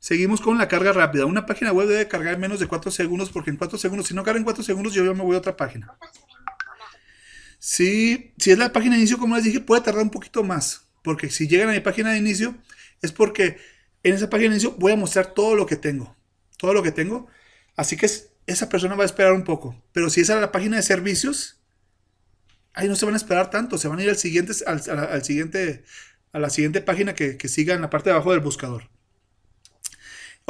[0.00, 1.26] Seguimos con la carga rápida.
[1.26, 4.14] Una página web debe cargar en menos de 4 segundos porque en 4 segundos, si
[4.14, 5.96] no carga en 4 segundos, yo ya me voy a otra página.
[7.58, 10.88] Si, si es la página de inicio, como les dije, puede tardar un poquito más.
[11.02, 12.56] Porque si llegan a mi página de inicio,
[13.02, 13.58] es porque
[14.04, 16.16] en esa página de inicio voy a mostrar todo lo que tengo.
[16.58, 17.26] Todo lo que tengo.
[17.76, 18.08] Así que
[18.46, 19.82] esa persona va a esperar un poco.
[19.92, 21.60] Pero si es a la página de servicios,
[22.72, 23.78] ahí no se van a esperar tanto.
[23.78, 25.84] Se van a ir al siguiente, al, siguiente,
[26.32, 28.88] a la siguiente página que, que siga en la parte de abajo del buscador.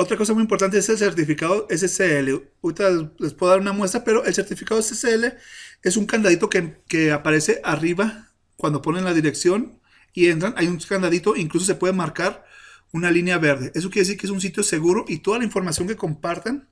[0.01, 2.41] Otra cosa muy importante es el certificado SSL.
[2.63, 5.35] Ahorita les puedo dar una muestra, pero el certificado SSL
[5.83, 9.81] es un candadito que, aparece arriba cuando ponen la dirección
[10.13, 10.55] y entran.
[10.57, 12.45] Hay un candadito, incluso se puede marcar
[12.93, 13.73] una línea verde.
[13.75, 16.69] Eso quiere decir que es un sitio seguro y toda la información que compartan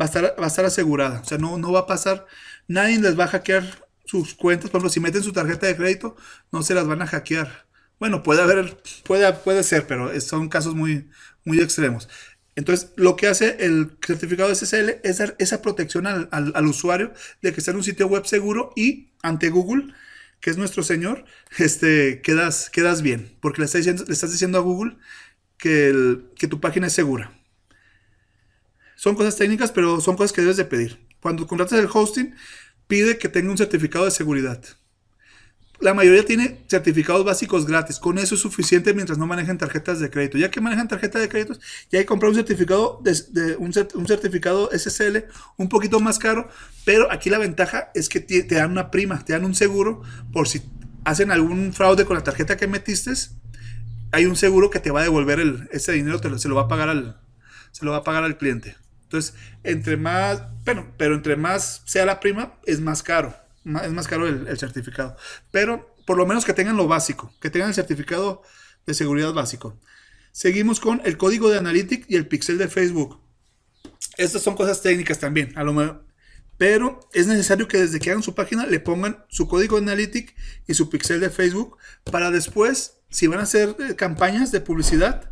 [0.00, 1.22] va a estar, va a estar asegurada.
[1.22, 2.26] O sea, no, no va a pasar,
[2.68, 4.70] nadie les va a hackear sus cuentas.
[4.70, 6.14] Por ejemplo, si meten su tarjeta de crédito,
[6.52, 7.66] no se las van a hackear.
[7.98, 11.08] Bueno, puede haber, puede, puede ser, pero son casos muy,
[11.44, 12.08] muy extremos.
[12.56, 17.60] Entonces, lo que hace el certificado SSL es dar esa protección al, usuario de que
[17.60, 19.92] está en un sitio web seguro y ante Google,
[20.40, 21.26] que es nuestro señor,
[21.58, 24.96] este, quedas, quedas bien, porque le estás diciendo, a Google
[25.58, 27.38] que, que tu página es segura.
[28.96, 30.98] Son cosas técnicas, pero son cosas que debes de pedir.
[31.20, 32.34] Cuando contratas el hosting,
[32.86, 34.62] pide que tenga un certificado de seguridad
[35.80, 37.98] la mayoría tiene certificados básicos gratis.
[37.98, 40.38] Con eso es suficiente mientras no manejen tarjetas de crédito.
[40.38, 41.60] Ya que manejan tarjetas de créditos,
[41.90, 43.72] ya hay que comprar un certificado de, un,
[44.06, 45.24] certificado SSL
[45.56, 46.48] un poquito más caro.
[46.84, 50.48] Pero aquí la ventaja es que te, dan una prima, te dan un seguro por
[50.48, 50.62] si
[51.04, 53.12] hacen algún fraude con la tarjeta que metiste.
[54.12, 56.88] Hay un seguro que te va a devolver ese dinero, se lo va a pagar
[56.88, 57.20] al,
[57.72, 58.76] se lo va a pagar al cliente.
[59.02, 63.45] Entonces, entre más, bueno, pero entre más sea la prima, es más caro
[63.82, 65.16] es más caro el, certificado.
[65.50, 68.42] Pero por lo menos que tengan lo básico, que tengan el certificado
[68.86, 69.78] de seguridad básico.
[70.32, 73.20] Seguimos con el código de Analytics y el pixel de Facebook.
[74.16, 76.04] Estas son cosas técnicas también, a lo.
[76.58, 80.34] Pero es necesario que desde que hagan su página le pongan su código de Analytics
[80.66, 85.30] y su pixel de Facebook para después, si van a hacer eh, campañas de publicidad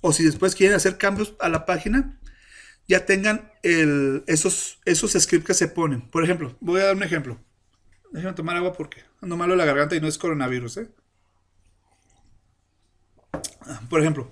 [0.00, 2.18] o si después quieren hacer cambios a la página,
[2.88, 6.02] ya tengan esos, esos scripts que se ponen.
[6.10, 7.38] Por ejemplo, voy a dar un ejemplo.
[8.12, 10.88] Déjame tomar agua porque ando malo la garganta y no es coronavirus, ¿eh?
[13.62, 14.30] Ah, por ejemplo,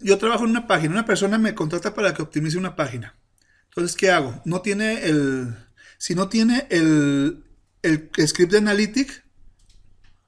[0.00, 3.16] yo trabajo en una página, una persona me contrata para que optimice una página.
[3.70, 4.40] Entonces, ¿qué hago?
[4.44, 5.54] No tiene el.
[5.98, 7.44] Si no tiene el,
[7.82, 9.22] el script de Analytics,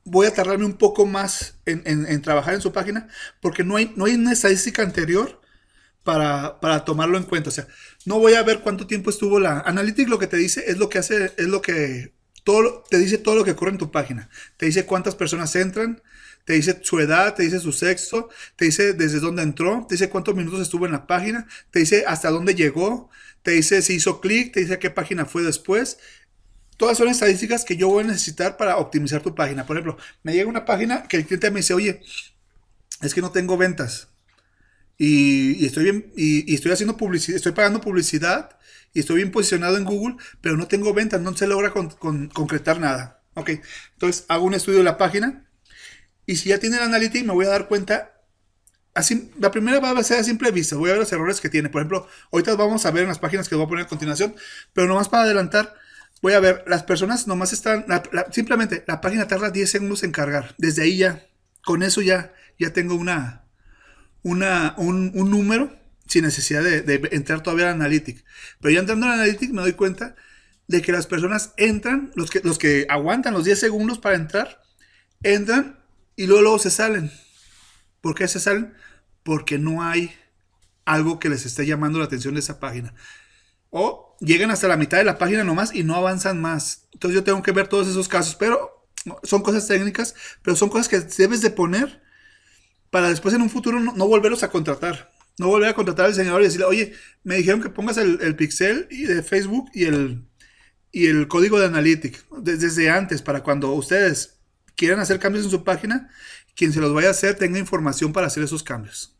[0.04, 3.08] voy a tardarme un poco más en, trabajar en su página
[3.40, 5.39] porque no hay, no hay una estadística anterior
[6.04, 7.50] para, para, tomarlo en cuenta.
[7.50, 7.66] O sea,
[8.04, 10.88] no voy a ver cuánto tiempo estuvo la Analytics, lo que te dice es lo
[10.88, 12.12] que hace, es lo que
[12.44, 14.28] todo, te dice todo lo que ocurre en tu página.
[14.56, 16.02] Te dice cuántas personas entran,
[16.44, 20.08] te dice su edad, te dice su sexo, te dice desde dónde entró, te dice
[20.08, 23.10] cuántos minutos estuvo en la página, te dice hasta dónde llegó,
[23.42, 25.98] te dice si hizo clic, te dice qué página fue después.
[26.76, 29.66] Todas son estadísticas que yo voy a necesitar para optimizar tu página.
[29.66, 32.00] Por ejemplo, me llega una página que el cliente me dice, oye,
[33.02, 34.08] es que no tengo ventas.
[35.02, 38.58] Y, estoy bien, y, estoy haciendo publicidad, estoy pagando publicidad
[38.92, 43.22] y estoy bien posicionado en Google, pero no tengo ventas, no se logra concretar nada.
[43.32, 43.48] Ok,
[43.94, 45.48] entonces hago un estudio de la página
[46.26, 48.12] y si ya tiene el analytics me voy a dar cuenta.
[48.92, 51.48] Así, la primera va a ser a simple vista, voy a ver los errores que
[51.48, 51.70] tiene.
[51.70, 54.34] Por ejemplo, ahorita vamos a ver en las páginas que voy a poner a continuación,
[54.74, 55.76] pero nomás para adelantar,
[56.20, 57.86] voy a ver, las personas nomás están,
[58.32, 60.54] simplemente la página tarda 10 segundos en cargar.
[60.58, 61.26] Desde ahí ya,
[61.64, 63.39] con eso ya, ya tengo una,
[64.22, 65.72] una, un, número
[66.06, 68.24] sin necesidad de, entrar todavía al Analytics.
[68.60, 70.16] Pero ya entrando al Analytics me doy cuenta
[70.68, 74.62] de que las personas entran, los que, los que aguantan los 10 segundos para entrar,
[75.22, 75.80] entran
[76.16, 77.10] y luego, luego se salen.
[78.00, 78.74] ¿Por qué se salen?
[79.22, 80.12] Porque no hay
[80.84, 82.94] algo que les esté llamando la atención de esa página.
[83.70, 86.88] O llegan hasta la mitad de la página nomás y no avanzan más.
[86.92, 88.34] Entonces yo tengo que ver todos esos casos.
[88.36, 88.86] Pero
[89.22, 91.99] son cosas técnicas, pero son cosas que debes de poner
[92.90, 95.12] para después en un futuro no, volverlos a contratar.
[95.38, 98.86] No volver a contratar al diseñador y decirle, oye, me dijeron que pongas el, pixel
[98.90, 100.24] y de Facebook y el,
[100.92, 104.40] y el código de Analytics desde antes, para cuando ustedes
[104.76, 106.10] quieran hacer cambios en su página,
[106.54, 109.16] quien se los vaya a hacer tenga información para hacer esos cambios.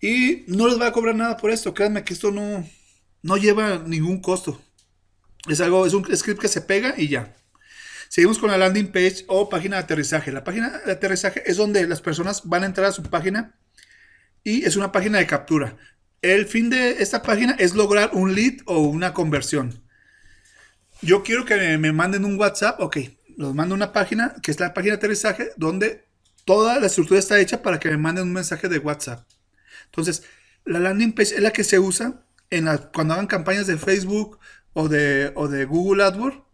[0.00, 1.72] Y no les va a cobrar nada por esto.
[1.72, 2.68] Créanme que esto no,
[3.22, 4.60] no lleva ningún costo.
[5.48, 7.34] Es algo, es un script que se pega y ya.
[8.16, 10.32] Seguimos con la landing page o página de aterrizaje.
[10.32, 13.54] La página de aterrizaje es donde las personas van a entrar a su página
[14.42, 15.76] y es una página de captura.
[16.22, 19.84] El fin de esta página es lograr un lead o una conversión.
[21.02, 22.96] yo quiero que me manden un WhatsApp, ok,
[23.36, 26.08] los mando una página, que es la página de aterrizaje, donde
[26.46, 29.28] toda la estructura está hecha para que me manden un mensaje de WhatsApp.
[29.84, 30.22] Entonces,
[30.64, 32.24] la landing page es la que se usa
[32.94, 34.38] cuando hagan campañas de Facebook
[34.72, 36.45] o de, o de Google AdWords.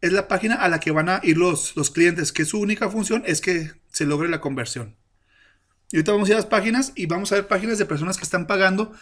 [0.00, 2.88] Es la página a la que van a ir los, los clientes, que su única
[2.88, 4.96] función es que se logre la conversión.
[5.92, 8.16] Y ahorita vamos a ir a las páginas y vamos a ver páginas de personas
[8.16, 8.92] que están pagando,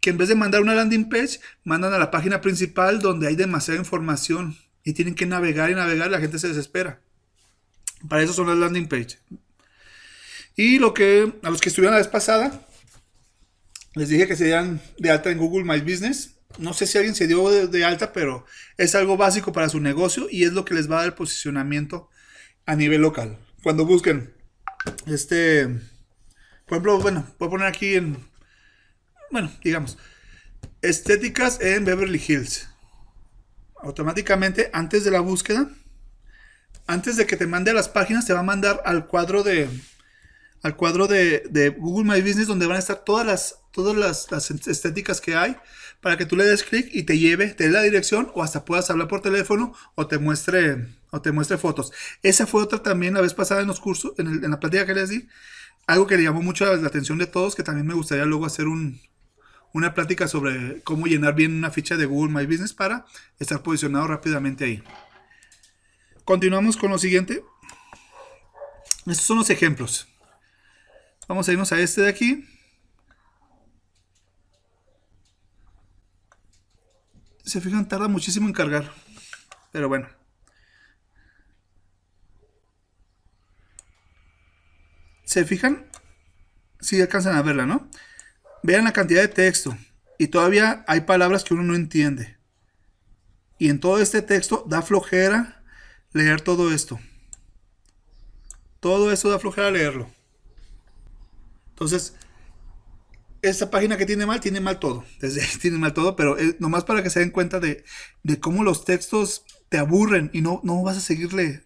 [0.00, 3.36] que en vez de mandar una landing page, mandan a la página principal donde hay
[3.36, 7.00] demasiada información y tienen que navegar y navegar, la gente se desespera.
[8.08, 9.18] Para eso son las landing page.
[10.56, 12.66] Y lo que a los que estuvieron la vez pasada,
[13.94, 16.33] les dije que se dieran de alta en Google My Business.
[16.58, 18.46] No sé si alguien se dio de, alta, pero
[18.76, 22.08] es algo básico para su negocio y es lo que les va a dar posicionamiento
[22.66, 23.38] a nivel local.
[23.62, 24.32] Cuando busquen,
[25.06, 25.66] este,
[26.66, 28.16] por ejemplo, bueno, voy a poner aquí en,
[29.30, 29.98] bueno, digamos,
[30.80, 32.68] estéticas en Beverly Hills.
[33.82, 35.68] Automáticamente, antes de la búsqueda,
[36.86, 39.68] antes de que te mande a las páginas, te va a mandar al cuadro de,
[40.64, 45.20] al cuadro de, Google My Business donde van a estar todas las, todas las, estéticas
[45.20, 45.56] que hay
[46.04, 48.66] para que tú le des clic y te lleve, te dé la dirección o hasta
[48.66, 51.92] puedas hablar por teléfono o te muestre o te muestre fotos.
[52.22, 55.08] Esa fue otra también la vez pasada en los cursos, en, la plática que les
[55.08, 55.26] di.
[55.86, 58.66] Algo que le llamó mucho la atención de todos, que también me gustaría luego hacer
[58.66, 59.00] un,
[59.72, 63.06] una plática sobre cómo llenar bien una ficha de Google My Business para
[63.38, 64.82] estar posicionado rápidamente ahí.
[66.26, 67.42] Continuamos con lo siguiente.
[69.06, 70.06] Estos son los ejemplos.
[71.28, 72.46] Vamos a irnos a este de aquí.
[77.44, 78.90] Se fijan, tarda muchísimo en cargar.
[79.70, 80.08] Pero bueno.
[85.24, 85.86] ¿Se fijan?
[86.80, 87.88] Si alcanzan a verla, ¿no?
[88.62, 89.76] Vean la cantidad de texto.
[90.18, 92.38] Y todavía hay palabras que uno no entiende.
[93.58, 95.62] Y en todo este texto da flojera
[96.12, 96.98] leer todo esto.
[98.80, 100.10] Todo eso da flojera leerlo.
[101.70, 102.14] Entonces,
[103.48, 105.04] esta página que tiene mal, tiene mal todo.
[105.20, 107.84] Desde tiene mal todo, pero nomás para que se den cuenta de,
[108.40, 111.64] cómo los textos te aburren y no, no vas a seguirle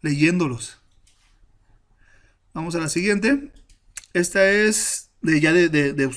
[0.00, 0.78] leyéndolos.
[2.54, 3.50] Vamos a la siguiente.
[4.12, 6.10] Esta es de ya de,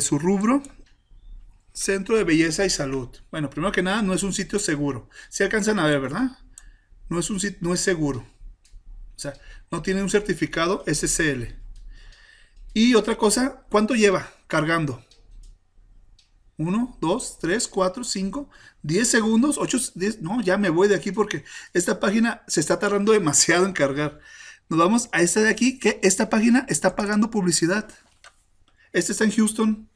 [0.00, 0.62] su rubro.
[1.72, 3.10] Centro de Belleza y Salud.
[3.30, 5.08] Bueno, primero que nada, no es un sitio seguro.
[5.28, 6.38] Si alcanzan a ver, ¿verdad?
[7.08, 8.26] No es un no es seguro.
[9.14, 9.34] O sea,
[9.70, 11.65] no tiene un certificado SSL.
[12.76, 15.02] Y otra cosa, ¿cuánto lleva cargando?
[16.58, 18.50] 1, 2, 3, 4, 5,
[18.82, 20.20] 10 segundos, 8, 10.
[20.20, 24.20] No, ya me voy de aquí porque esta página se está tardando demasiado en cargar.
[24.68, 27.88] Nos vamos a esta de aquí, que esta página está pagando publicidad.
[28.92, 29.88] Esta está en Houston.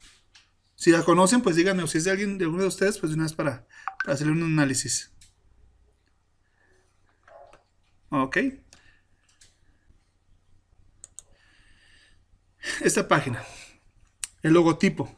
[0.75, 3.11] Si la conocen, pues díganme, o si es de alguien de uno de ustedes, pues
[3.11, 3.67] de una vez para,
[4.03, 5.11] para hacerle un análisis.
[8.09, 8.37] Ok.
[12.81, 13.43] Esta página.
[14.41, 15.15] El logotipo.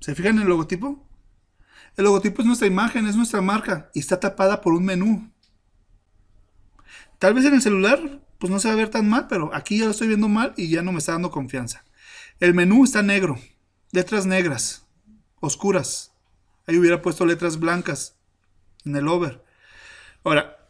[0.00, 1.06] ¿Se fijan en el logotipo?
[1.96, 5.30] El logotipo es nuestra imagen, es nuestra marca y está tapada por un menú.
[7.18, 9.78] Tal vez en el celular pues no se va a ver tan mal, pero aquí
[9.78, 11.84] ya lo estoy viendo mal y ya no me está dando confianza.
[12.40, 13.38] El menú está negro,
[13.92, 14.84] letras negras,
[15.38, 16.12] oscuras.
[16.66, 18.16] Ahí hubiera puesto letras blancas
[18.84, 19.44] en el over.
[20.24, 20.66] Ahora,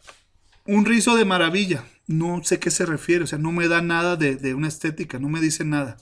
[0.66, 4.16] un rizo de maravilla no sé qué se refiere, o sea, no me da nada
[4.16, 5.96] de, una estética, no me dice nada.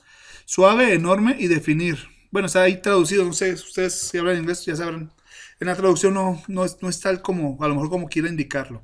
[0.44, 1.98] Suave, enorme y definir.
[2.30, 5.12] Bueno, está ahí traducido, no sé, ustedes si hablan inglés ya sabrán.
[5.60, 8.28] En la traducción no, no, es, no es tal como, a lo mejor como quiera
[8.28, 8.82] indicarlo.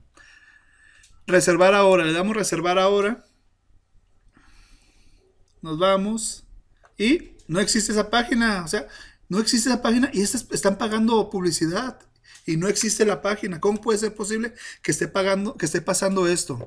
[1.27, 3.25] Reservar ahora, le damos reservar ahora.
[5.63, 6.45] Nos vamos.
[6.99, 8.87] Y no existe esa página, o sea,
[9.29, 11.99] no existe esa página y están pagando publicidad
[12.47, 13.61] y no existe la página.
[13.61, 16.65] ¿Cómo puede ser posible que esté pagando, que esté pasando esto?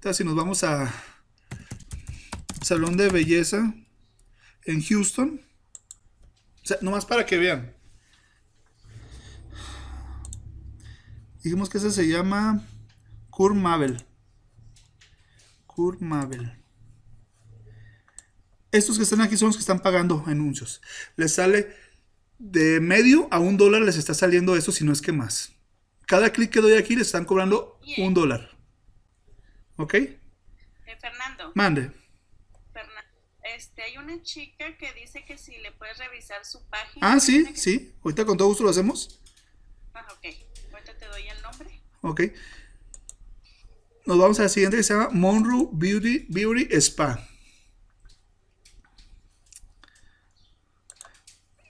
[0.00, 0.90] Entonces, si nos vamos a
[2.62, 3.74] Salón de Belleza
[4.64, 5.42] en Houston,
[6.62, 7.74] o sea, nomás para que vean.
[11.42, 12.66] Dijimos que ese se llama
[13.28, 14.02] Kurt Mabel.
[15.66, 16.50] Kurt Mabel.
[18.72, 20.80] Estos que están aquí son los que están pagando anuncios.
[21.16, 21.76] Les sale
[22.38, 25.52] de medio a un dólar, les está saliendo eso, si no es que más.
[26.06, 28.59] Cada clic que doy aquí les están cobrando un dólar.
[29.80, 29.94] ¿Ok?
[29.94, 30.18] Eh,
[31.00, 31.52] Fernando.
[31.54, 31.90] Mande.
[33.56, 37.14] este, hay una chica que dice que si le puedes revisar su página.
[37.14, 37.94] Ah, sí, sí.
[38.04, 39.22] Ahorita con todo gusto lo hacemos.
[39.94, 40.26] Ah, ok.
[40.72, 41.80] Ahorita te doy el nombre.
[42.02, 42.20] Ok.
[44.04, 47.26] Nos vamos a la siguiente que se llama Monroe Beauty, Beauty Spa.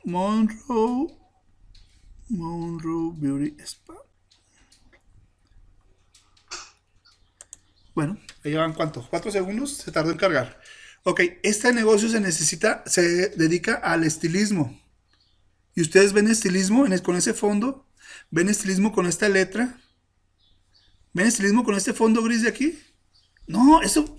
[0.04, 1.16] Monroe
[2.28, 4.09] Monroe Beauty Spa.
[8.00, 10.58] Bueno, ahí van cuánto, cuatro segundos, se tardó en cargar.
[11.02, 14.80] Ok, este negocio se necesita, se dedica al estilismo.
[15.74, 17.86] Y ustedes ven estilismo con ese fondo,
[18.30, 19.78] ven estilismo con esta letra,
[21.12, 22.78] ven estilismo con este fondo gris de aquí.
[23.46, 24.18] No, eso,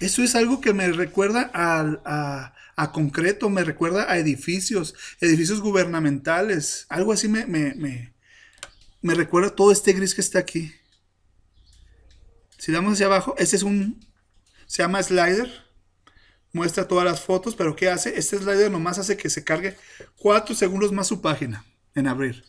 [0.00, 6.86] eso es algo que me recuerda a, a, concreto, me recuerda a edificios, edificios gubernamentales.
[6.88, 8.14] Algo así me, me, me,
[9.02, 10.72] me recuerda todo este gris que está aquí.
[12.58, 14.04] Si damos hacia abajo, este es un,
[14.66, 15.66] se llama slider.
[16.52, 18.18] Muestra todas las fotos, pero ¿qué hace?
[18.18, 19.76] Este slider nomás hace que se cargue
[20.16, 22.44] 4 segundos más su página en abrir.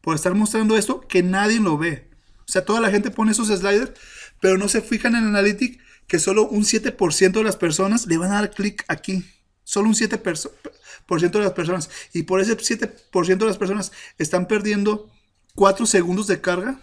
[0.00, 2.08] Por estar mostrando esto que nadie lo ve.
[2.40, 3.92] O sea, toda la gente pone esos sliders,
[4.40, 8.32] pero no se fijan en Analytics que solo un 7% de las personas le van
[8.32, 9.24] a dar clic aquí.
[9.64, 11.90] Solo un 7% de las personas.
[12.14, 15.10] Y por ese 7% de las personas están perdiendo
[15.54, 16.80] 4 segundos de carga.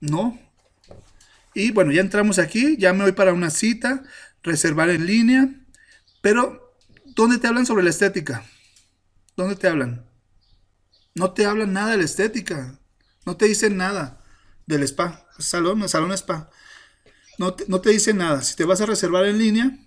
[0.00, 0.38] No,
[1.54, 4.02] y bueno, ya entramos aquí, ya me voy para una cita,
[4.42, 5.48] reservar en línea.
[6.20, 6.76] Pero,
[7.14, 8.44] ¿dónde te hablan sobre la estética?
[9.36, 10.04] ¿Dónde te hablan?
[11.14, 12.78] No te hablan nada de la estética.
[13.24, 14.20] No te dicen nada
[14.66, 15.26] del spa.
[15.38, 16.50] Salón, salón spa.
[17.38, 18.42] No te, no te dicen nada.
[18.42, 19.78] Si te vas a reservar en línea,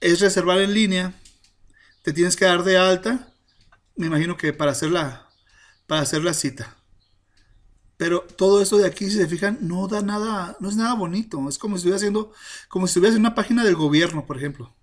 [0.00, 1.14] es reservar en línea
[2.02, 3.32] te tienes que dar de alta,
[3.96, 5.28] me imagino que para hacer la,
[5.86, 6.76] para hacer la cita.
[7.96, 11.48] Pero todo esto de aquí, si se fijan, no da nada, no es nada bonito.
[11.48, 12.32] Es como si estuviera haciendo,
[12.68, 14.74] como si estuvieras en una página del gobierno, por ejemplo.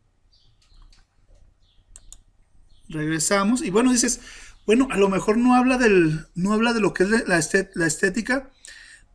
[2.88, 4.22] Regresamos y bueno, dices,
[4.66, 7.42] bueno, a lo mejor no habla del, no habla de lo que es la,
[7.76, 8.52] la estética,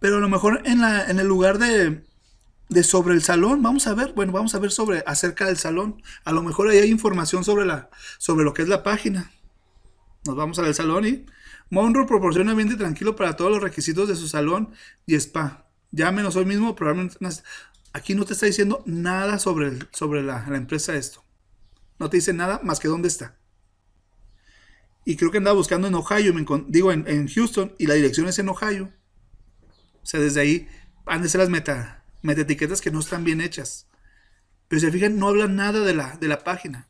[0.00, 2.04] pero a lo mejor en, la, en el lugar de,
[2.68, 6.02] de sobre el salón, vamos a ver, bueno, vamos a ver sobre acerca del salón.
[6.24, 9.30] A lo mejor ahí hay información sobre la sobre lo que es la página.
[10.24, 11.26] Nos vamos al salón y
[11.70, 14.72] Monroe proporciona ambiente tranquilo para todos los requisitos de su salón
[15.06, 15.66] y spa.
[15.90, 17.18] Llámenos hoy mismo, probablemente
[17.92, 21.24] aquí no te está diciendo nada sobre, sobre la, empresa esto.
[21.98, 23.38] No te dice nada más que dónde está.
[25.04, 26.34] Y creo que andaba buscando en Ohio,
[26.68, 28.90] digo en, en, Houston, y la dirección es en Ohio.
[30.02, 30.68] O sea, desde ahí
[31.06, 33.86] han de ser las meta, mete etiquetas que no están bien hechas.
[34.66, 36.88] Pero si se fijan, no hablan nada de la, de la página.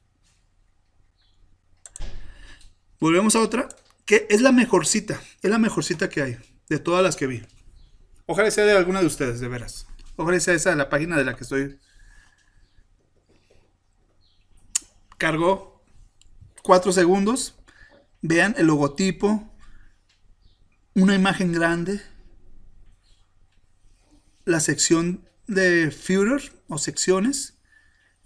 [3.01, 3.69] Volvemos a otra,
[4.07, 5.21] que es la mejor cita.
[5.43, 7.43] Es la mejor cita que hay, de todas las que vi.
[8.27, 9.89] Ojalá sea de alguna de ustedes, de veras.
[10.15, 11.81] Ojalá sea esa la página de la que estoy.
[15.19, 15.85] Cargó
[16.63, 17.57] cuatro segundos.
[18.23, 19.53] Vean el logotipo.
[20.95, 22.01] Una imagen grande
[24.45, 27.55] la sección de Führer o secciones.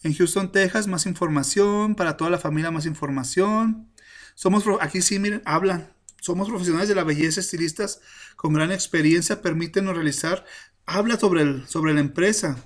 [0.02, 1.94] En Houston, Texas, más información.
[1.94, 3.88] Para toda la familia, más información.
[4.34, 5.92] Somos, aquí sí, miren, hablan.
[6.20, 8.00] Somos profesionales de la belleza, estilistas
[8.36, 9.42] con gran experiencia.
[9.42, 10.44] Permítenos realizar.
[10.86, 12.56] Habla sobre, el, sobre la empresa.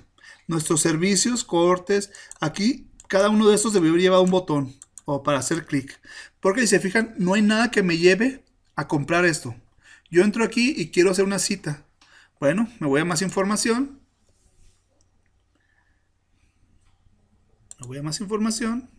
[0.47, 2.11] Nuestros servicios, cortes.
[2.39, 4.75] Aquí, cada uno de estos debería llevar un botón
[5.05, 5.99] o para hacer clic.
[6.39, 8.43] Porque si se fijan, no hay nada que me lleve
[8.75, 9.55] a comprar esto.
[10.09, 11.85] Yo entro aquí y quiero hacer una cita.
[12.43, 14.01] Bueno, me voy a más información.
[17.79, 18.89] Me voy a más información.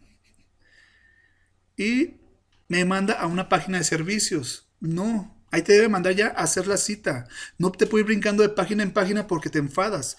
[1.76, 2.14] Y
[2.68, 4.70] me manda a una página de servicios.
[4.80, 7.28] No, ahí te debe mandar ya a hacer la cita.
[7.59, 10.16] No te puedes ir brincando de página en página porque te enfadas.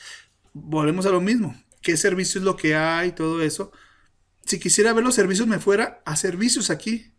[0.54, 1.60] Volvemos a lo mismo.
[1.82, 3.14] ¿Qué servicio es lo que hay?
[3.14, 3.72] Todo eso.
[4.46, 7.12] Si quisiera ver los servicios, me fuera a servicios aquí.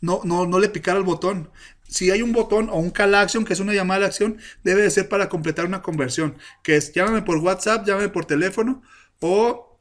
[0.00, 1.50] No, no, no le picar al botón
[1.88, 4.82] si hay un botón o un call action, que es una llamada de acción, debe
[4.82, 8.82] de ser para completar una conversión, que es llámame por WhatsApp, llámame por teléfono
[9.20, 9.78] o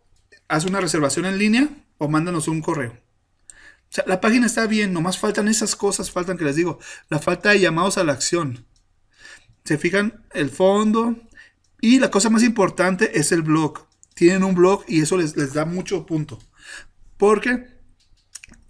[0.48, 2.98] haz una reservación en línea o mándanos un correo.
[4.08, 6.80] La página está bien, nomás faltan esas cosas, faltan que les digo,
[7.10, 8.66] la falta de llamados a la acción.
[9.64, 11.16] Se fijan el fondo
[11.80, 13.88] y la cosa más importante es el blog.
[14.16, 16.40] Tienen un blog y eso les, les da mucho punto.
[17.18, 17.73] Porque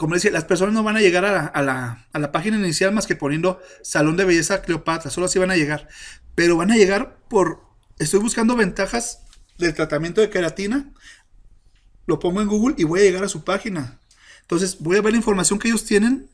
[0.04, 3.62] como decía, las personas no van a llegar a la, página inicial más que poniendo
[3.84, 5.88] Salón de Belleza Cleopatra, solo así van a llegar.
[6.36, 7.62] Pero van a llegar por,
[8.00, 9.22] estoy buscando ventajas
[9.58, 10.92] del tratamiento de queratina,
[12.06, 14.02] lo pongo en Google y voy a llegar a su página.
[14.42, 16.30] Entonces voy a ver la información que ellos tienen.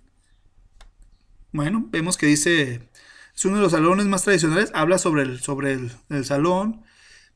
[1.51, 2.89] Bueno, vemos que dice,
[3.35, 6.81] es uno de los salones más tradicionales, habla sobre el, sobre el, salón,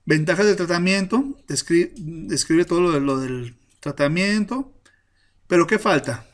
[0.04, 4.74] ventajas del tratamiento, describe, describe todo lo, lo del tratamiento
[5.48, 6.26] pero ¿qué falta?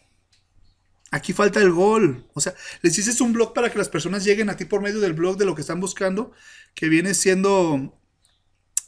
[1.11, 2.27] Aquí falta el gol.
[2.33, 4.99] O sea, les dices un blog para que las personas lleguen a ti por medio
[4.99, 6.31] del blog de lo que están buscando,
[6.75, 7.99] que viene siendo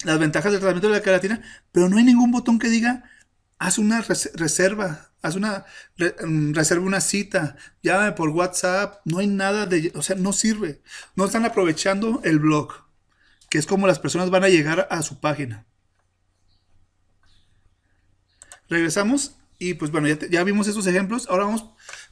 [0.03, 1.41] las ventajas del tratamiento de la queratina,
[1.71, 3.03] pero no hay ningún botón que diga,
[3.57, 5.65] haz una reserva, haz una,
[5.97, 10.81] mm, reserva una cita, llámame por WhatsApp, no hay nada de, o sea, no sirve.
[11.15, 12.73] No están aprovechando el blog,
[13.49, 15.65] que es como las personas van a llegar a su página.
[18.69, 21.27] Regresamos y pues bueno, ya, vimos esos ejemplos.
[21.29, 21.65] Ahora vamos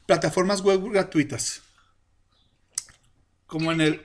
[0.06, 1.62] plataformas web gratuitas.
[3.48, 4.04] Como en el...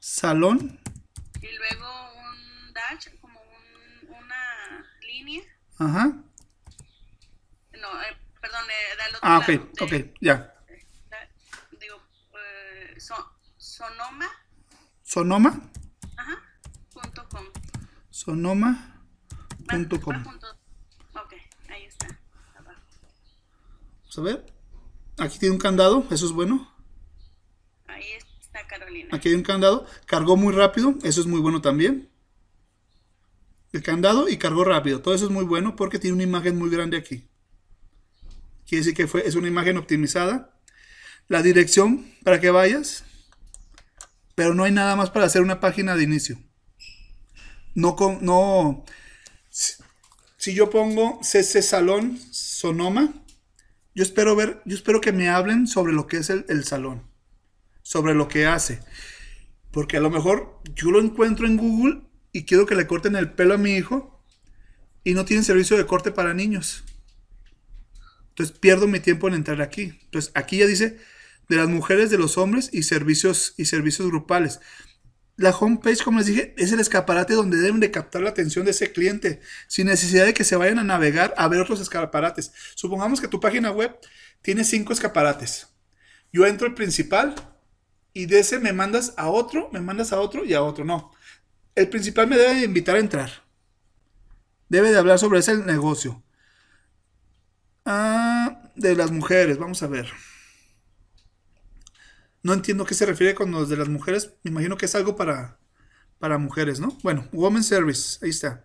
[0.00, 0.83] salón
[1.44, 4.42] y luego un dash como un, una
[5.00, 5.42] línea
[5.78, 6.04] ajá
[7.82, 10.54] no eh, perdón eh, del otro ah ok ok ya
[13.76, 14.30] Sonoma.
[15.02, 15.70] Sonoma.
[16.16, 16.38] Ajá.
[16.92, 17.44] Punto com.
[18.08, 19.04] Sonoma.
[19.68, 20.14] Punto com.
[20.16, 21.34] Ok,
[21.68, 22.06] ahí está.
[22.54, 24.46] Vamos a ver.
[25.18, 26.72] Aquí tiene un candado, eso es bueno.
[27.86, 28.33] Ahí está
[28.68, 29.08] Carolina.
[29.12, 29.86] Aquí hay un candado.
[30.06, 32.08] Cargó muy rápido, eso es muy bueno también.
[33.72, 35.00] El candado y cargó rápido.
[35.00, 37.24] Todo eso es muy bueno porque tiene una imagen muy grande aquí.
[38.66, 40.58] Quiere decir que fue, es una imagen optimizada.
[41.28, 43.04] La dirección para que vayas
[44.34, 46.38] pero no hay nada más para hacer una página de inicio.
[47.74, 48.84] No, no,
[49.50, 53.12] si, yo pongo CC Salón Sonoma,
[53.94, 57.02] yo espero ver, yo espero que me hablen sobre lo que es el, el salón,
[57.84, 58.80] sobre lo que hace.
[59.70, 62.00] Porque a lo mejor yo lo encuentro en Google
[62.32, 64.20] y quiero que le corten el pelo a mi hijo
[65.04, 66.82] y no tienen servicio de corte para niños.
[68.30, 70.00] Entonces pierdo mi tiempo en entrar aquí.
[70.06, 70.98] Entonces aquí ya dice
[71.48, 74.60] de las mujeres, de los hombres y servicios, y servicios grupales.
[75.36, 78.70] La homepage, como les dije, es el escaparate donde deben de captar la atención de
[78.70, 82.52] ese cliente, sin necesidad de que se vayan a navegar a ver otros escaparates.
[82.76, 83.96] Supongamos que tu página web
[84.42, 85.68] tiene cinco escaparates.
[86.32, 87.34] Yo entro al principal
[88.14, 90.84] y de ese me mandas a otro, me mandas a otro y a otro.
[90.84, 91.12] No.
[91.74, 93.30] El principal me debe de invitar a entrar.
[94.68, 96.22] Debe de hablar sobre ese negocio.
[97.84, 100.10] Ah, de las mujeres, vamos a ver.
[102.42, 104.34] No entiendo qué se refiere con los de las mujeres.
[104.44, 105.58] Me imagino que es algo para,
[106.18, 106.96] para mujeres, ¿no?
[107.02, 108.64] Bueno, Women Service, ahí está.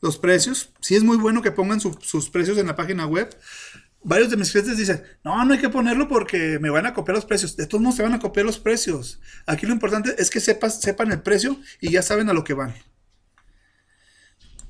[0.00, 0.72] Los precios.
[0.80, 3.36] Sí es muy bueno que pongan sus precios en la página web.
[4.04, 7.14] Varios de mis clientes dicen, no, no hay que ponerlo porque me van a copiar
[7.14, 7.56] los precios.
[7.56, 9.20] De todos modos se van a copiar los precios.
[9.46, 12.54] Aquí lo importante es que sepas, sepan el precio y ya saben a lo que
[12.54, 12.74] van.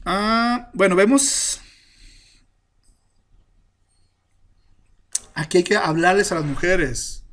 [0.04, 1.60] Ah, bueno, vemos.
[5.34, 7.24] Aquí hay que hablarles a las mujeres.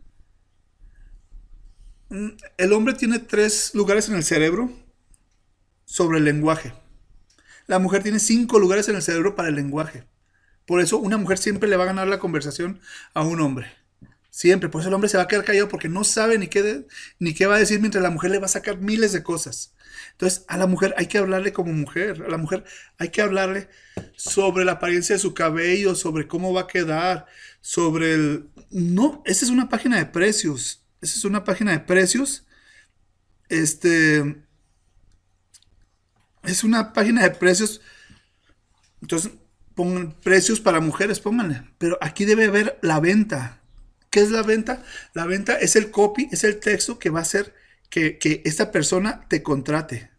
[2.09, 4.71] Mm, el hombre tiene tres lugares en el cerebro
[5.85, 6.73] sobre el lenguaje.
[7.67, 10.08] La mujer tiene cinco lugares en el cerebro para el lenguaje.
[10.69, 12.79] Por eso una mujer siempre le va a ganar la conversación
[13.15, 13.73] a un hombre.
[14.29, 14.69] Siempre.
[14.69, 16.85] Por eso el hombre se va a quedar callado porque no sabe ni qué,
[17.17, 19.73] ni qué va a decir mientras la mujer le va a sacar miles de cosas.
[20.11, 22.21] Entonces a la mujer hay que hablarle como mujer.
[22.23, 22.65] A la mujer
[22.99, 23.67] hay que hablarle
[24.15, 27.25] sobre la apariencia de su cabello, sobre cómo va a quedar,
[27.61, 28.51] sobre el...
[28.69, 30.85] No, esa es una página de precios.
[31.01, 32.45] Esa es una página de precios.
[33.47, 34.43] Este.
[36.43, 37.81] Es una página de precios.
[39.01, 39.31] Entonces,
[39.79, 41.63] pongan precios para mujeres, pónganle.
[41.77, 43.61] Pero aquí debe haber la venta.
[44.09, 44.83] ¿Qué es la venta?
[45.13, 47.55] La venta es el copy, es el texto que va a hacer
[47.89, 50.11] que, que esta persona te contrate.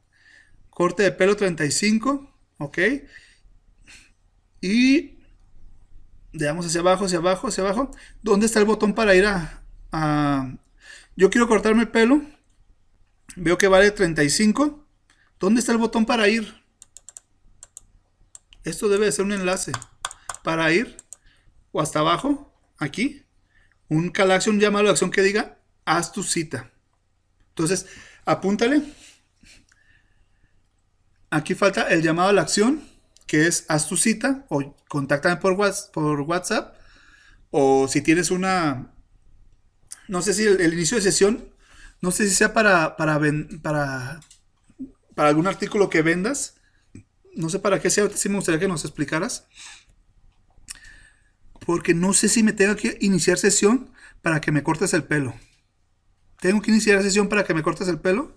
[0.71, 2.79] Corte de pelo 35, ¿ok?
[4.63, 5.19] Y
[6.33, 7.91] veamos hacia abajo, hacia abajo, hacia abajo.
[8.23, 10.57] ¿Dónde está el botón para ir a,
[11.17, 12.23] yo quiero cortarme el pelo.
[13.37, 14.87] Veo que vale 35.
[15.39, 16.60] ¿Dónde está el botón para ir?
[18.65, 19.73] Esto debe de ser un enlace.
[20.43, 20.97] Para ir.
[21.73, 22.53] O hasta abajo.
[22.79, 23.25] Aquí.
[23.89, 26.71] Un call action, un llamado a acción que diga haz tu cita.
[27.51, 27.87] Entonces,
[28.25, 28.83] apúntale.
[31.31, 32.83] Aquí falta el llamado a la acción,
[33.27, 36.77] que es haz tu cita o contáctame por WhatsApp.
[37.51, 38.93] O si tienes una,
[40.09, 41.53] no sé si el, inicio de sesión,
[42.01, 43.21] no sé si sea para, para,
[43.63, 44.21] para,
[45.15, 46.60] para algún artículo que vendas.
[47.37, 49.47] No sé para qué sea, sí me gustaría que nos explicaras.
[51.65, 55.35] Porque no sé si me tengo que iniciar sesión para que me cortes el pelo.
[56.41, 58.35] ¿Tengo que iniciar sesión para que me cortes el pelo?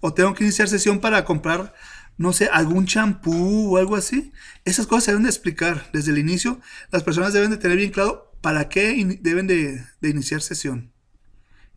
[0.00, 1.74] ¿O tengo que iniciar sesión para comprar,
[2.16, 4.32] no sé, algún champú o algo así?
[4.64, 6.60] Esas cosas se deben de explicar desde el inicio.
[6.90, 10.92] Las personas deben de tener bien claro ¿para qué deben de, de iniciar sesión?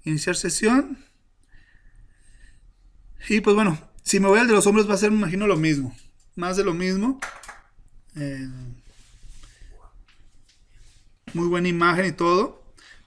[0.04, 1.04] Iniciar sesión.
[3.28, 5.48] Y pues bueno, si me voy al de los hombres va a ser, me imagino,
[5.48, 5.96] lo mismo.
[6.36, 7.20] Más de lo mismo.
[8.16, 8.48] Eh,
[11.34, 12.64] muy buena imagen y todo.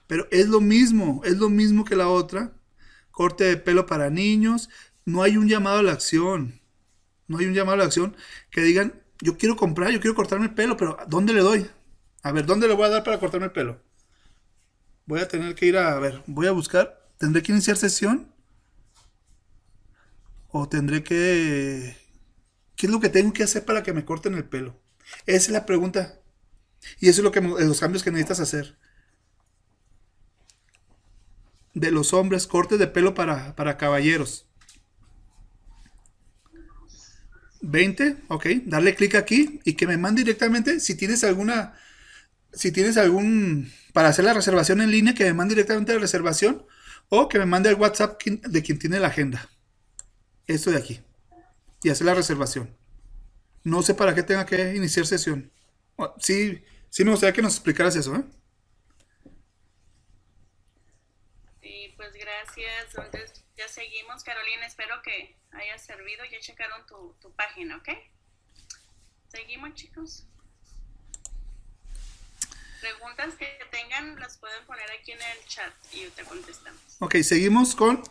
[0.07, 2.53] Pero es lo mismo, es lo mismo que la otra.
[3.11, 4.69] Corte de pelo para niños.
[5.05, 6.59] No hay un llamado a la acción.
[7.27, 8.15] No hay un llamado a la acción
[8.51, 11.67] que digan, yo quiero comprar, yo quiero cortarme el pelo, pero ¿dónde le doy?
[12.21, 13.79] A ver, ¿dónde le voy a dar para cortarme el pelo?
[15.05, 18.32] Voy a tener que ir a, a ver, voy a buscar, ¿tendré que iniciar sesión?
[20.53, 21.97] ¿O tendré que...
[22.75, 24.79] ¿Qué es lo que tengo que hacer para que me corten el pelo?
[25.25, 26.19] Esa es la pregunta.
[26.99, 28.77] Y eso es lo que los cambios que necesitas hacer.
[31.73, 34.47] De los hombres, cortes de pelo para, para caballeros.
[37.61, 41.73] 20, ok, darle clic aquí y que me mande directamente si tienes alguna,
[42.51, 46.63] si tienes algún, para hacer la reservación en línea, que me mande directamente la reservación
[47.09, 49.49] o que me mande el WhatsApp de quien tiene la agenda.
[50.47, 51.01] Esto de aquí.
[51.83, 52.75] Y hacer la reservación.
[53.63, 55.51] No sé para qué tenga que iniciar sesión.
[55.95, 58.23] Oh, Sí, sí me gustaría que nos explicaras eso, ¿eh?
[61.61, 62.87] Sí, pues gracias.
[62.95, 64.23] Entonces ya seguimos.
[64.23, 66.23] Carolina, espero que haya servido.
[66.25, 67.89] Ya checaron tu, tu página, ¿ok?
[69.29, 70.25] Seguimos, chicos.
[72.81, 76.81] Preguntas que tengan las pueden poner aquí en el chat y te contestamos.
[76.99, 78.03] Ok, seguimos con.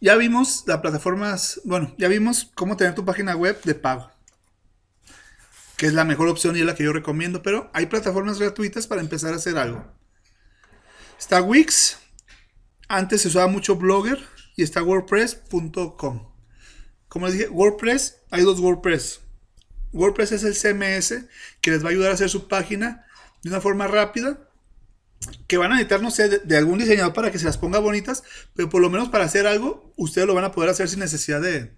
[0.00, 1.60] Ya vimos las plataformas.
[1.64, 4.10] Bueno, ya vimos cómo tener tu página web de pago.
[5.76, 7.42] Que es la mejor opción y es la que yo recomiendo.
[7.42, 9.84] Pero hay plataformas gratuitas para empezar a hacer algo.
[11.18, 11.98] Está Wix.
[12.88, 14.18] Antes se usaba mucho Blogger.
[14.56, 16.32] Y está WordPress.com.
[17.08, 19.20] Como les dije, WordPress, hay dos WordPress.
[19.92, 21.26] WordPress es el CMS
[21.60, 23.06] que les va a ayudar a hacer su página
[23.42, 24.46] de una forma rápida
[25.46, 27.78] que van a necesitar, no sé, de, de algún diseñador para que se las ponga
[27.78, 28.22] bonitas,
[28.54, 31.40] pero por lo menos para hacer algo, ustedes lo van a poder hacer sin necesidad
[31.40, 31.72] de,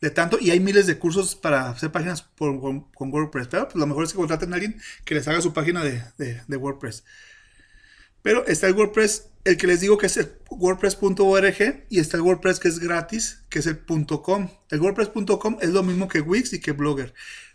[0.00, 0.38] de tanto.
[0.40, 2.58] Y hay miles de cursos para hacer páginas con,
[2.98, 5.84] WordPress, pero pues, lo mejor es que contraten a alguien que les haga su página
[5.84, 7.04] de, de- de WordPress.
[8.22, 12.22] Pero está el WordPress, el que les digo que es el WordPress.org y está el
[12.22, 13.78] WordPress que es gratis, que es el
[14.22, 14.48] .com.
[14.70, 17.14] El WordPress.com es lo mismo que Wix y que Blogger.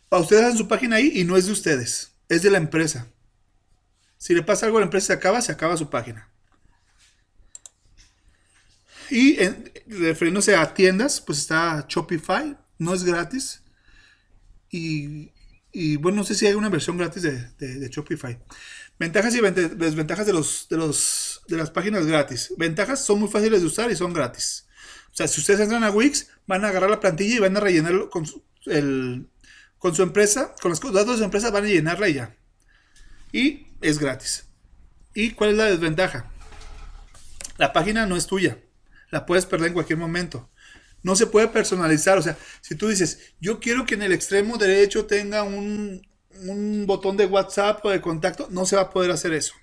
[0.09, 3.07] Para ustedes hacen su página ahí y no es de ustedes, es de la empresa.
[4.17, 6.32] Si le pasa algo a la empresa se acaba, se acaba su página.
[9.13, 13.61] Y en- refiriéndose a tiendas, pues está Shopify, no es gratis.
[14.71, 15.29] Y,
[15.97, 18.39] bueno, no sé si hay una versión gratis de, Shopify.
[18.97, 22.55] Ventajas y desventajas de, los, de, los, de las páginas gratis.
[22.57, 24.65] Ventajas son muy fáciles de usar y son gratis.
[25.11, 27.59] O sea, si ustedes entran a Wix, van a agarrar la plantilla y van a
[27.59, 29.27] rellenarlo con su, el-
[29.77, 32.35] con su empresa, con los datos de su empresa, van a llenarla ya.
[33.31, 34.45] Y es gratis.
[35.13, 36.31] ¿Y cuál es la desventaja?
[37.59, 38.57] La página no es tuya.
[39.13, 40.49] La puedes perder en cualquier momento.
[41.03, 42.17] No se puede personalizar.
[42.17, 46.01] O sea, si tú dices, yo quiero que en el extremo derecho tenga un,
[46.47, 49.53] un botón de WhatsApp o de contacto, no se va a poder hacer eso.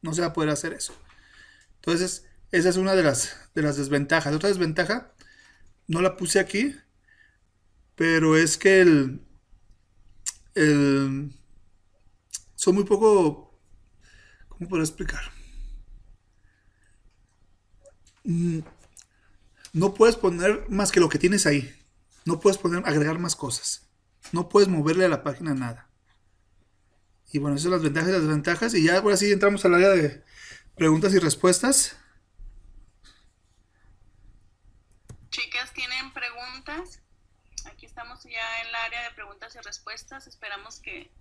[0.00, 0.94] No se va a poder hacer eso.
[1.74, 4.32] Entonces, esa es una de las, de las desventajas.
[4.32, 5.12] Otra desventaja,
[5.88, 6.76] no la puse aquí,
[7.96, 9.26] pero es que el,
[10.54, 11.32] el
[12.54, 13.58] son muy poco.
[14.48, 15.32] ¿Cómo puedo explicar?
[19.72, 21.74] No puedes poner más que lo que tienes ahí.
[22.24, 23.88] No puedes poner, agregar más cosas.
[24.32, 25.88] No puedes moverle a la página nada.
[27.32, 28.74] Y bueno, esas son las ventajas y las desventajas.
[28.74, 30.24] Y ya ahora sí entramos al área de
[30.74, 31.96] preguntas y respuestas.
[35.30, 37.00] Chicas, ¿tienen preguntas?
[37.66, 40.26] Aquí estamos ya en el área de preguntas y respuestas.
[40.26, 41.12] Esperamos que,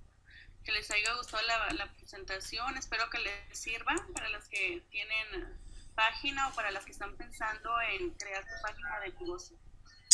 [0.63, 2.75] que les haya gustado la, la presentación.
[2.77, 5.59] Espero que les sirva para las que tienen
[5.99, 9.57] página o para las que están pensando en crear su página de negocio.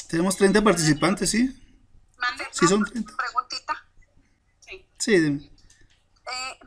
[0.10, 1.42] Tenemos 30 participantes, ¿sí?
[2.18, 2.46] Mande.
[2.52, 3.14] Sí, son 30.
[3.16, 3.86] Preguntita.
[4.62, 4.88] Sí.
[4.98, 5.52] Sí, dime.
[6.34, 6.60] Eh,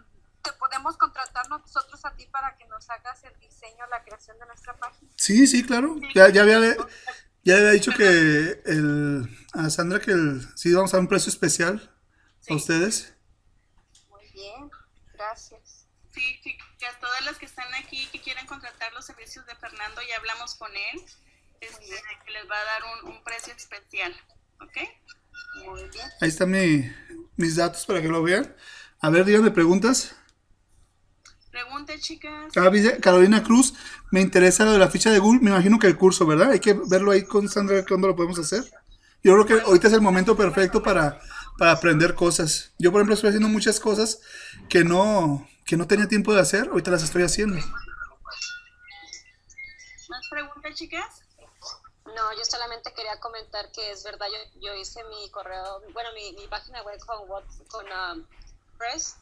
[0.42, 4.46] ¿Te podemos contratar nosotros a ti para que nos hagas el diseño, la creación de
[4.46, 5.10] nuestra página?
[5.16, 5.96] sí, sí, claro.
[6.14, 6.76] Ya, ya había,
[7.44, 11.30] ya había dicho que el, a Sandra que el, sí vamos a dar un precio
[11.30, 11.92] especial
[12.40, 12.52] Sí.
[12.52, 13.14] a ustedes.
[14.10, 14.70] Muy bien,
[15.14, 15.57] gracias.
[16.88, 20.54] Chicas, todas las que están aquí que quieren contratar los servicios de Fernando, ya hablamos
[20.54, 21.04] con él,
[21.60, 21.84] este,
[22.24, 24.14] que les va a dar un, un precio especial,
[24.60, 24.78] ¿ok?
[25.66, 26.06] Muy bien.
[26.20, 26.90] Ahí están mi-
[27.36, 28.54] mis datos para que lo vean.
[29.00, 30.14] A ver, díganme preguntas.
[31.50, 32.56] Pregunte, chicas.
[32.56, 33.74] Ah, dice Carolina Cruz,
[34.10, 35.40] me interesa lo de la ficha de Google.
[35.40, 36.52] Me imagino que el curso, ¿verdad?
[36.52, 38.64] Hay que verlo ahí con Sandra, ¿cuándo lo podemos hacer?
[39.22, 41.20] Yo creo que ahorita es el momento perfecto para,
[41.58, 42.72] para aprender cosas.
[42.78, 44.20] Yo, por ejemplo, estoy haciendo muchas cosas
[44.68, 47.56] que no, que no tenía tiempo de hacer, ahorita las estoy haciendo.
[50.08, 51.22] ¿Más preguntas, chicas?
[52.06, 56.32] No, yo solamente quería comentar que es verdad, yo, yo hice mi correo, bueno, mi,
[56.32, 57.28] mi página web con,
[57.68, 58.26] con um,
[58.78, 59.16] Press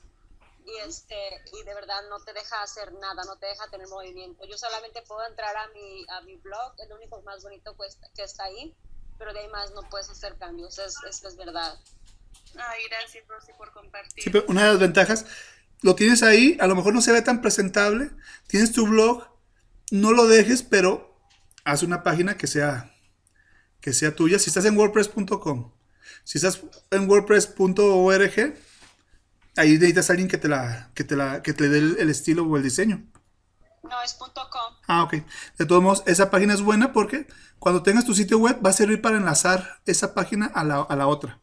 [0.64, 4.44] y este y de verdad no te deja hacer nada, no te deja tener movimiento.
[4.46, 7.76] Yo solamente puedo entrar a mi, a mi blog, el único más bonito
[8.14, 8.72] que está ahí,
[9.18, 11.76] pero de ahí más no puedes hacer cambios, es, es, es verdad.
[12.56, 14.22] Ay, gracias Rosy por compartir.
[14.22, 15.26] Sí, pero una de las ventajas,
[15.82, 18.10] lo tienes ahí, a lo mejor no se ve tan presentable,
[18.46, 19.24] tienes tu blog,
[19.90, 21.18] no lo dejes, pero
[21.64, 22.94] haz una página que sea,
[23.80, 24.38] que sea tuya.
[24.38, 25.72] Si estás en wordpress.com,
[26.24, 26.60] si estás
[26.90, 28.54] en wordpress.org,
[29.56, 32.10] ahí necesitas a alguien que te la, que te la, que te dé el, el
[32.10, 33.06] estilo o el diseño.
[33.82, 34.74] No, es .com.
[34.88, 35.14] Ah, ok.
[35.58, 37.26] De todos modos, esa página es buena porque
[37.58, 40.96] cuando tengas tu sitio web va a servir para enlazar esa página a la, a
[40.96, 41.40] la otra.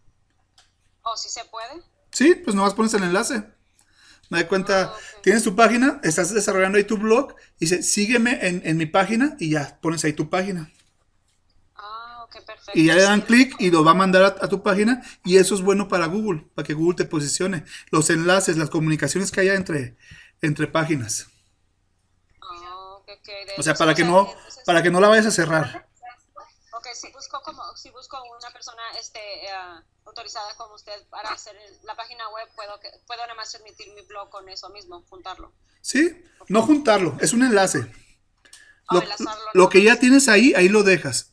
[1.03, 1.81] ¿O si se puede?
[2.11, 3.43] Sí, pues nomás pones el enlace.
[4.33, 8.77] Me da cuenta, tienes tu página, estás desarrollando ahí tu blog, dice, sígueme en, en
[8.77, 10.71] mi página y ya pones ahí tu página.
[11.75, 12.71] Ah, ok, perfecto.
[12.73, 15.37] Y ya le dan clic y lo va a mandar a, a tu página y
[15.37, 17.63] eso es bueno para Google, para que Google te posicione.
[17.91, 19.95] Los enlaces, las comunicaciones que haya entre,
[20.41, 21.27] entre páginas.
[22.41, 24.27] Ah, ok, ok, de O sea, para que no,
[24.65, 25.87] para que no la vayas a cerrar.
[26.93, 29.49] Ok, si busco como, si busco una persona este, eh,
[30.05, 34.01] autorizada como usted para hacer la página web, puedo, que, puedo nada más emitir mi
[34.03, 35.51] blog con eso mismo, juntarlo.
[35.81, 36.23] ¿Sí?
[36.49, 37.91] No juntarlo, es un enlace.
[38.91, 41.31] Lo, enlazarlo, lo que ya tienes ahí, ahí lo dejas.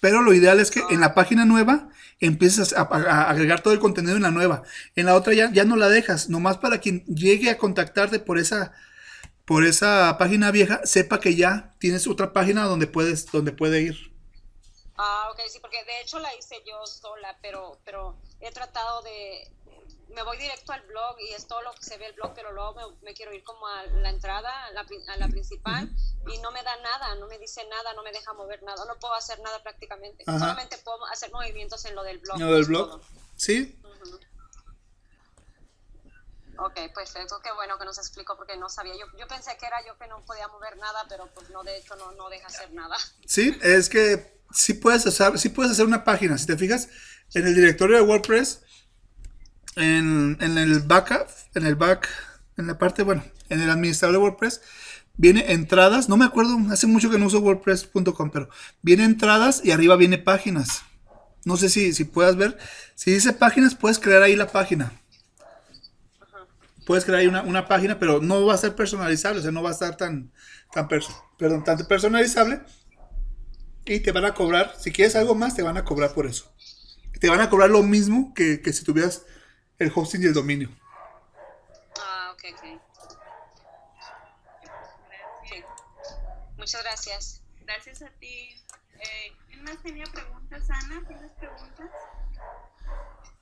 [0.00, 1.88] Pero lo ideal es que en la página nueva
[2.20, 4.62] empieces a, a- a agregar todo el contenido en la nueva.
[4.96, 6.28] En la otra ya, ya no la dejas.
[6.28, 8.72] Nomás para quien llegue a contactarte por esa,
[9.44, 14.13] por esa página vieja, sepa que ya tienes otra página donde puedes, donde puede ir.
[14.96, 19.50] Ah, ok, sí, porque de hecho la hice yo sola, pero, pero he tratado de,
[20.14, 22.52] me voy directo al blog y es todo lo que se ve el blog, pero
[22.52, 25.90] luego me, me quiero ir como a la entrada, a la, a la principal,
[26.32, 28.96] y no me da nada, no me dice nada, no me deja mover nada, no
[28.98, 30.38] puedo hacer nada prácticamente, Ajá.
[30.38, 32.38] solamente puedo hacer movimientos en lo del blog.
[32.38, 32.90] Lo del blog.
[32.90, 33.00] todo.
[33.36, 33.76] ¿Sí?
[36.58, 38.94] Ok, perfecto, qué bueno que nos explicó porque no sabía.
[38.94, 41.76] Yo, yo pensé que era yo que no podía mover nada, pero pues no, de
[41.78, 42.96] hecho no, no deja hacer nada.
[43.26, 46.38] Sí, es que sí puedes hacer, sí puedes hacer una página.
[46.38, 46.88] Si te fijas,
[47.34, 48.62] en el directorio de WordPress,
[49.76, 52.08] en, en el backup, en el back,
[52.56, 54.60] en la parte, bueno, en el administrador de WordPress,
[55.16, 56.08] viene entradas.
[56.08, 58.48] No me acuerdo, hace mucho que no uso WordPress.com, pero
[58.82, 60.82] viene entradas y arriba viene páginas.
[61.44, 62.58] No sé si, si puedas ver.
[62.94, 64.92] Si dice páginas, puedes crear ahí la página.
[66.86, 69.62] Puedes crear ahí una, una página, pero no va a ser personalizable, o sea, no
[69.62, 70.32] va a estar tan,
[70.72, 72.60] tan, perso- perdón, tan personalizable.
[73.86, 76.50] Y te van a cobrar, si quieres algo más, te van a cobrar por eso.
[77.20, 79.24] Te van a cobrar lo mismo que, que si tuvieras
[79.78, 80.70] el hosting y el dominio.
[82.00, 82.80] Ah, ok, ok.
[85.48, 85.62] Sí.
[86.56, 87.42] Muchas gracias.
[87.66, 88.50] Gracias a ti.
[89.00, 91.02] Eh, ¿Quién más tenía preguntas, Ana?
[91.06, 91.90] ¿Tienes preguntas?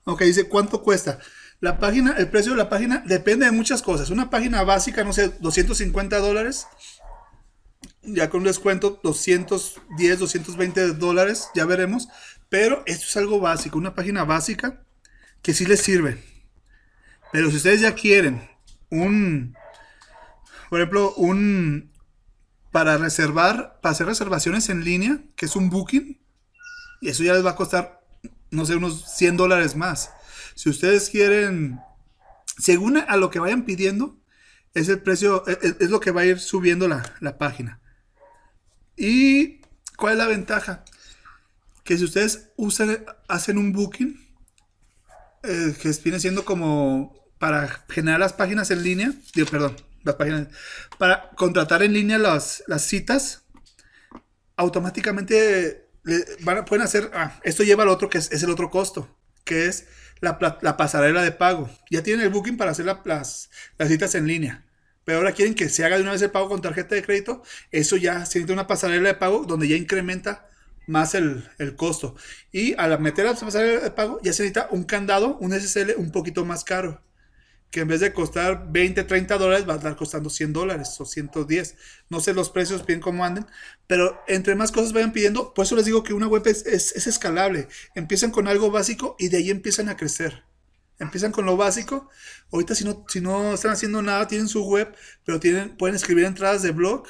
[0.05, 1.19] Ok, dice, ¿cuánto cuesta?
[1.59, 4.09] La página, el precio de la página depende de muchas cosas.
[4.09, 6.67] Una página básica, no sé, 250 dólares.
[8.01, 12.09] Ya con un descuento, 210, 220 dólares, ya veremos.
[12.49, 14.83] Pero esto es algo básico, una página básica
[15.41, 16.21] que sí les sirve.
[17.31, 18.47] Pero si ustedes ya quieren
[18.89, 19.55] un,
[20.69, 21.91] por ejemplo, un,
[22.71, 26.21] para reservar, para hacer reservaciones en línea, que es un booking,
[27.01, 28.02] y eso ya les va a costar,
[28.53, 30.11] no sé, unos 100 dólares más.
[30.55, 31.79] Si ustedes quieren,
[32.57, 34.19] según a lo que vayan pidiendo,
[34.73, 37.81] es el precio, es, es lo que va a ir subiendo la, la página.
[38.95, 39.61] ¿Y
[39.97, 40.85] cuál es la ventaja?
[41.83, 42.51] Que si ustedes
[43.27, 44.19] hacen un booking,
[45.43, 50.47] eh, que viene siendo como para generar las páginas en línea, digo, perdón, las páginas,
[50.97, 53.43] para contratar en línea las, las citas,
[54.55, 55.82] automáticamente
[56.65, 59.09] pueden hacer, ah, esto lleva al otro que es, el otro costo,
[59.43, 59.87] que es
[60.21, 61.69] la, la pasarela de pago.
[61.89, 64.65] Ya tienen el booking para hacer la- las, las citas en línea.
[65.05, 67.43] Pero ahora quieren que se haga de una vez el pago con tarjeta de crédito.
[67.71, 70.49] Eso ya se necesita una pasarela de pago donde ya incrementa
[70.87, 72.15] más el, el costo.
[72.51, 76.11] Y al meter la pasarela de pago ya se necesita un candado, un SSL un
[76.11, 77.01] poquito más caro.
[77.73, 81.05] Que en vez de costar 20, 30 dólares va a estar costando 100 dólares o
[81.05, 81.75] 110.
[82.07, 83.47] No sé los precios bien cómo anden.
[83.87, 86.91] Pero entre más cosas vayan pidiendo, por eso les digo que una web es, es,
[86.95, 87.67] es escalable.
[87.95, 90.43] Empiezan con algo básico y de ahí empiezan a crecer.
[90.99, 92.11] Empiezan con lo básico.
[92.51, 94.95] Ahorita si no, si no están haciendo nada, tienen su web,
[95.25, 97.07] pero tienen, pueden escribir entradas de blog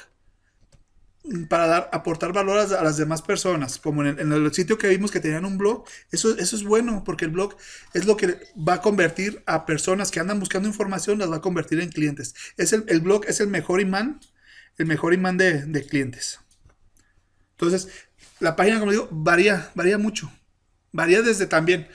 [1.48, 5.20] para dar, aportar valor a, las demás personas, como en el, sitio que vimos que
[5.20, 7.56] tenían un blog, eso, eso es bueno, porque el blog
[7.94, 11.40] es lo que va a convertir a personas que andan buscando información, las va a
[11.40, 12.34] convertir en clientes.
[12.58, 14.20] Es el, el blog es el mejor imán,
[14.76, 16.40] el mejor imán de, de, clientes.
[17.52, 17.88] Entonces,
[18.40, 20.30] la página, como digo, varía, varía mucho.
[20.92, 21.88] Varía desde también,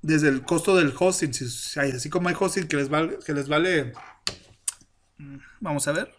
[0.00, 3.48] desde el costo del hosting, si, así como hay hosting que les vale, que les
[3.48, 3.92] vale,
[5.18, 6.17] mm, vamos a ver,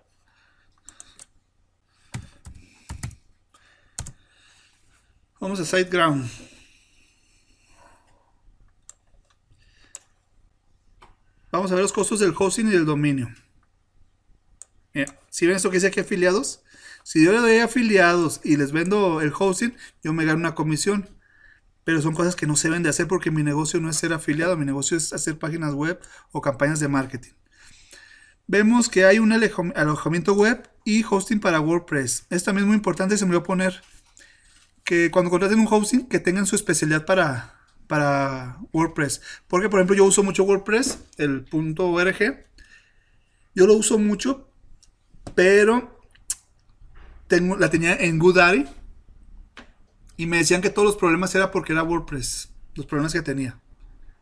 [5.40, 6.30] Vamos a SiteGround.
[11.50, 13.30] Vamos a ver los costos del hosting y del dominio.
[15.30, 16.62] si ven esto que dice aquí afiliados,
[17.04, 21.10] si yo le doy afiliados y les vendo el hosting, yo me gano una comisión.
[21.86, 24.12] Pero son cosas que no se deben de hacer porque mi negocio no es ser
[24.12, 26.02] afiliado, mi negocio es hacer páginas web
[26.34, 27.32] o campañas de marketing.
[28.46, 32.26] Vemos que hay un alojamiento web y hosting para WordPress.
[32.30, 33.82] Esto también es muy importante, se me va a poner
[34.90, 39.22] que cuando contraten un hosting que tengan su especialidad para, para WordPress.
[39.48, 42.48] Porque, por ejemplo, yo uso mucho WordPress, el .org.
[43.54, 44.50] Yo lo uso mucho,
[45.36, 46.02] pero
[47.28, 48.66] tengo, la tenía en GoDaddy.
[50.18, 52.50] Y me decían que todos los problemas era porque era WordPress.
[52.74, 53.60] Los problemas que tenía.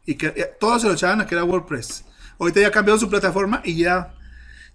[0.05, 2.03] Y que eh, todos se lo echaban a que era WordPress.
[2.39, 4.13] Ahorita ya cambiado su plataforma y ya,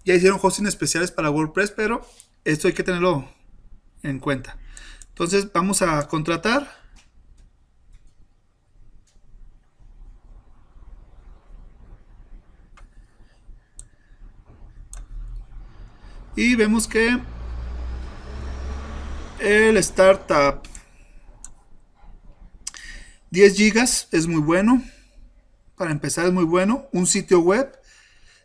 [0.07, 2.01] ya hicieron hosting especiales para WordPress, pero
[2.45, 3.29] esto hay que tenerlo
[4.03, 4.57] en cuenta.
[5.13, 6.83] Entonces vamos a contratar.
[16.35, 17.21] Y vemos que
[19.39, 20.63] el startup
[23.31, 24.83] 10 gigas es muy bueno.
[25.77, 26.87] Para empezar es muy bueno.
[26.93, 27.79] Un sitio web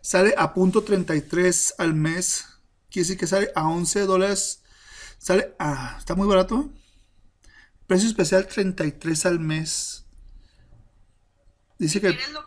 [0.01, 2.45] sale a punto 33 al mes.
[2.89, 4.63] Quiere decir que sale a 11 dólares
[5.17, 6.69] Sale, ah, está muy barato.
[7.87, 10.05] Precio especial 33 al mes.
[11.79, 12.09] Dice que...
[12.09, 12.41] lo,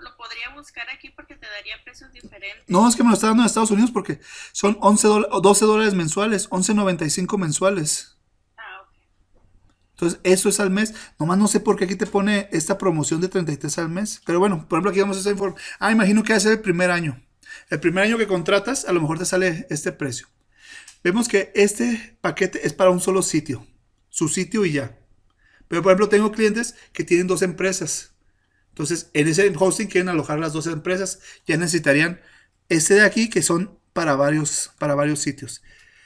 [0.00, 2.64] lo, podría buscar aquí porque te daría precios diferentes.
[2.68, 4.20] No, es que me lo está dando en Estados Unidos porque
[4.52, 5.08] son 11
[5.42, 8.16] 12 dólares mensuales, 11.95 mensuales.
[8.56, 8.94] Ah, ok.
[9.90, 10.94] Entonces, eso es al mes.
[11.18, 14.22] Nomás no sé por qué aquí te pone esta promoción de 33 al mes.
[14.24, 15.62] Pero bueno, por ejemplo, aquí vamos a esa información.
[15.78, 17.22] Ah, imagino que va a ser el primer año.
[17.68, 20.28] El primer año que contratas, a lo mejor te sale este precio.
[21.06, 23.64] Vemos que este paquete es para un solo sitio,
[24.08, 24.98] su sitio y ya.
[25.68, 28.10] Pero por ejemplo, tengo clientes que tienen dos empresas.
[28.70, 31.20] Entonces, en ese hosting quieren alojar las dos empresas.
[31.46, 32.20] Ya necesitarían
[32.68, 35.62] este de aquí que son para varios, para varios sitios.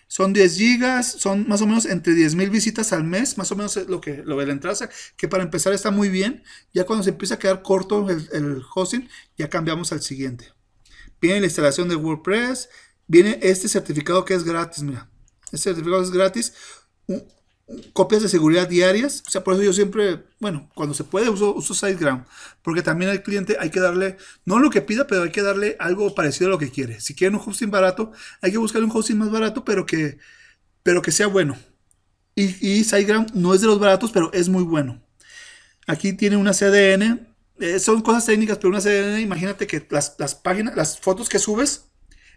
[0.07, 3.57] Son 10 gigas, son más o menos entre 10 mil visitas al mes, más o
[3.57, 6.43] menos es lo que lo de la entrada, que para empezar está muy bien.
[6.75, 10.53] Ya cuando se empieza a quedar corto el, el hosting, ya cambiamos al siguiente.
[11.23, 12.69] Viene la instalación de WordPress,
[13.11, 15.11] viene este certificado que es gratis, mira.
[15.47, 16.53] Este certificado es gratis.
[17.93, 19.23] copias de seguridad diarias.
[19.27, 22.25] O sea, por eso yo siempre, bueno, cuando se puede uso, uso SiteGround.
[22.63, 25.77] Porque también al cliente hay que darle, no lo que pida, pero hay que darle
[25.81, 27.01] algo parecido a lo que quiere.
[27.01, 30.19] Si quieren un hosting barato, hay que buscar un hosting más barato, pero que,
[30.85, 31.59] pero que sea bueno.
[32.37, 35.03] Y, y SiteGround no es de los baratos, pero es muy bueno.
[35.87, 37.27] Aquí tiene una CDN.
[37.59, 41.39] Eh, son cosas técnicas, pero una CDN, imagínate que las, las páginas, las fotos que
[41.41, 41.90] subes,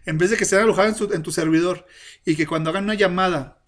[0.06, 1.86] en vez de que estén alojadas en, tu servidor
[2.24, 3.62] y que cuando hagan una llamada,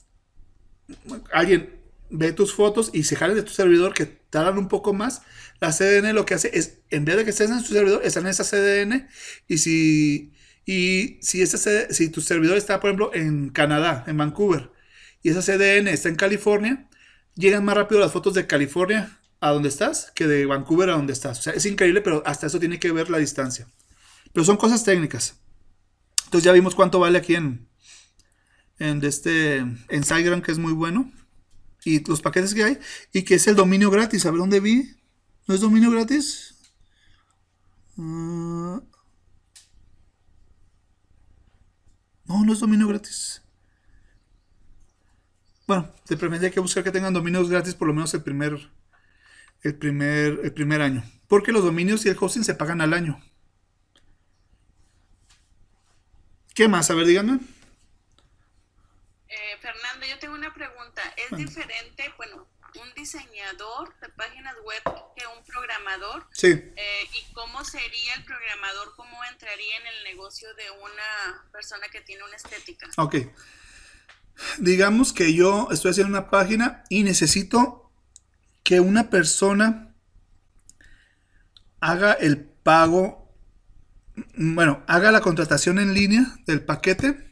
[1.32, 1.80] alguien
[2.10, 5.22] ve tus fotos y se jalen de tu servidor que tardan un poco más,
[5.60, 8.24] la CDN lo que hace es, en vez de que estés en tu servidor, están
[8.24, 9.08] en esa CDN
[9.48, 10.32] y si,
[10.64, 11.58] y si, esa
[11.90, 14.70] si tu servidor está, por ejemplo, en Canadá, en Vancouver,
[15.22, 16.88] y esa CDN está en California,
[17.34, 21.12] llegan más rápido las fotos de California a donde estás que de Vancouver a donde
[21.12, 21.38] estás.
[21.40, 23.66] O sea, es increíble, pero hasta eso tiene que ver la distancia.
[24.32, 25.36] Pero son cosas técnicas.
[26.26, 27.68] Entonces ya vimos cuánto vale aquí en,
[28.78, 31.10] en este en SiteGround, que es muy bueno.
[31.84, 32.78] Y los paquetes que hay.
[33.12, 34.26] Y que es el dominio gratis.
[34.26, 34.96] A ver dónde vi.
[35.46, 36.56] ¿No es dominio gratis?
[37.98, 38.82] Ah.
[42.26, 43.42] no, no es dominio gratis.
[45.66, 48.70] Bueno, de preferencia hay que buscar que tengan dominios gratis por lo menos el primer,
[49.62, 51.04] el primer, el primer año.
[51.28, 53.20] Porque los dominios y el hosting se pagan al año.
[56.56, 56.90] ¿Qué más?
[56.90, 57.38] A ver, díganme.
[59.28, 61.02] Eh, Fernando, yo tengo una pregunta.
[61.18, 62.48] ¿Es diferente, bueno,
[62.80, 64.82] un diseñador de páginas web
[65.14, 66.26] que un programador?
[66.32, 66.46] Sí.
[66.46, 68.94] Eh, ¿Y cómo sería el programador?
[68.96, 72.88] ¿Cómo entraría en el negocio de una persona que tiene una estética?
[72.96, 73.16] Ok.
[74.56, 77.92] Digamos que yo estoy haciendo una página y necesito
[78.62, 79.94] que una persona
[81.80, 83.25] haga el pago
[84.36, 87.26] bueno, haga la contratación en línea del paquete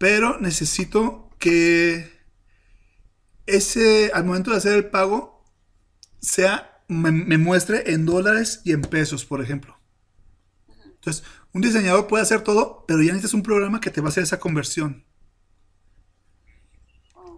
[0.00, 2.10] pero necesito que
[3.44, 5.44] ese, al momento de hacer el pago,
[6.22, 9.78] sea, me, muestre en dólares y en pesos, por ejemplo.
[10.86, 11.22] Entonces,
[11.52, 14.22] un diseñador puede hacer todo, pero ya necesitas un programa que te va a hacer
[14.22, 15.04] esa conversión.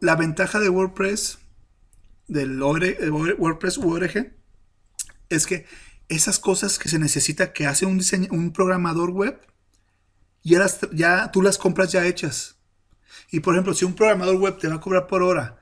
[0.00, 1.40] La ventaja de WordPress,
[2.28, 4.36] del OR- WordPress URG,
[5.30, 5.66] es que
[6.14, 9.40] esas cosas que se necesita que hace un, diseño, un programador web,
[10.42, 12.56] ya, las, ya tú las compras ya hechas.
[13.30, 15.58] Y por ejemplo, si un programador web te va a cobrar por hora,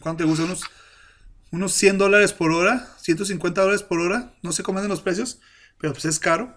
[0.00, 0.44] ¿cuánto te gusta?
[0.44, 0.62] Unos,
[1.50, 5.40] unos 100 dólares por hora, 150 dólares por hora, no sé cómo andan los precios,
[5.78, 6.54] pero pues es caro.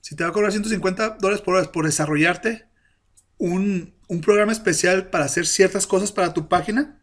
[0.00, 2.66] Si te va a cobrar 150 dólares por hora por desarrollarte
[3.38, 7.00] un, un programa especial para hacer ciertas cosas para tu página,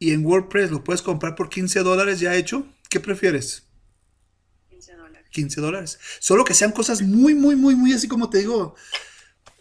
[0.00, 3.66] y en WordPress lo puedes comprar por 15 dólares ya hecho, ¿qué prefieres?
[4.70, 5.26] 15 dólares.
[5.30, 5.98] 15 dólares.
[6.20, 8.76] Solo que sean cosas muy, muy, muy, muy así como te digo.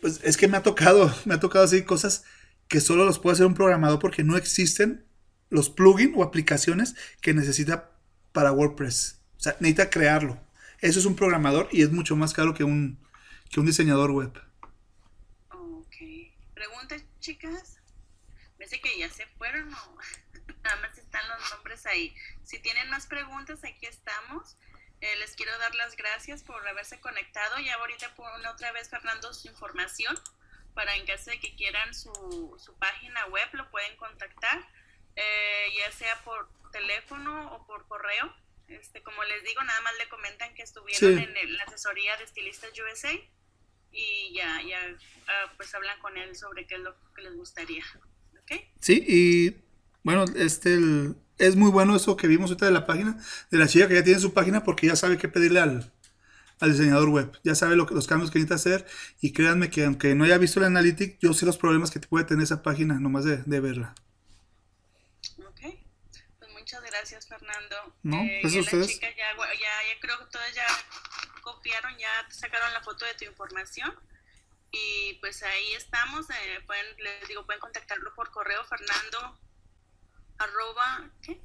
[0.01, 2.25] Pues es que me ha tocado, me ha tocado así cosas
[2.67, 5.07] que solo los puede hacer un programador porque no existen
[5.49, 7.89] los plugins o aplicaciones que necesita
[8.34, 9.19] para WordPress.
[9.38, 10.39] O sea, necesita crearlo.
[10.79, 12.99] Eso es un programador y es mucho más caro que un,
[13.49, 14.31] que un diseñador web.
[15.49, 15.95] Ok.
[16.53, 17.77] Preguntas, chicas.
[18.59, 19.97] Me dice que ya se fueron o
[20.63, 22.16] nada más están los nombres ahí.
[22.43, 24.57] Si tienen más preguntas, aquí estamos.
[25.01, 27.59] Eh, les quiero dar las gracias por haberse conectado.
[27.59, 30.18] Ya ahorita pone otra vez Fernando su información
[30.74, 32.11] para en caso de que quieran su,
[32.59, 34.68] su página web lo pueden contactar,
[35.16, 38.36] eh, ya sea por teléfono o por correo.
[38.68, 41.24] Este, como les digo, nada más le comentan que estuvieron Sí.
[41.24, 43.11] en el- la asesoría de Estilistas USA
[43.91, 44.80] y ya, ya
[45.28, 47.84] ah, pues hablan con él sobre qué es lo que les gustaría.
[48.41, 48.51] ¿Ok?
[48.82, 49.51] Sí, y
[50.04, 53.18] bueno, este el- es muy bueno eso que vimos ahorita de la página,
[53.51, 55.91] de la chica que ya tiene su página porque ya sabe qué pedirle al,
[56.60, 58.86] al diseñador web, ya sabe lo que, los cambios que necesita hacer
[59.22, 62.08] y créanme que aunque no haya visto el analytics, yo sé los problemas que te
[62.08, 63.95] puede tener esa página nomás de, de verla.
[65.45, 65.62] Ok.
[66.39, 67.76] Pues muchas gracias, Fernando.
[68.04, 68.88] No, Eh, pues ustedes.
[68.88, 70.66] las chicas ya, ya, ya creo que todas ya
[71.41, 73.93] copiaron, ya sacaron la foto de tu información.
[74.72, 76.30] Y pues ahí estamos.
[76.30, 79.39] eh, pueden, les digo, pueden contactarlo por correo, Fernando.
[80.38, 81.39] Arroba, ¿qué?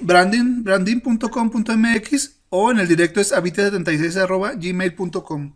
[0.00, 5.54] Branding, branding.com.mx o en el directo es habite76 arroba gmail.com.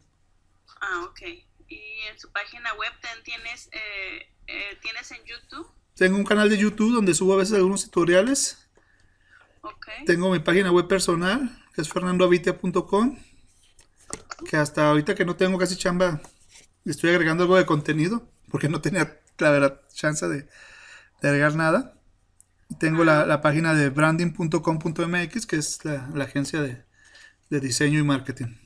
[0.80, 1.20] Ah, ok.
[1.68, 1.80] Y
[2.10, 2.92] en su página web
[3.24, 5.66] tienes, eh, eh, tienes en YouTube.
[5.94, 8.68] Tengo un canal de YouTube donde subo a veces algunos tutoriales.
[9.62, 9.86] Ok.
[10.06, 13.18] Tengo mi página web personal, que es fernandoavitia.com,
[14.48, 16.20] que hasta ahorita que no tengo casi chamba,
[16.84, 20.48] estoy agregando algo de contenido, porque no tenía, la verdad, chance de,
[21.22, 21.93] de agregar nada.
[22.78, 26.84] Tengo la, la página de branding.com.mx, que es la, la agencia de,
[27.50, 28.56] de diseño y marketing.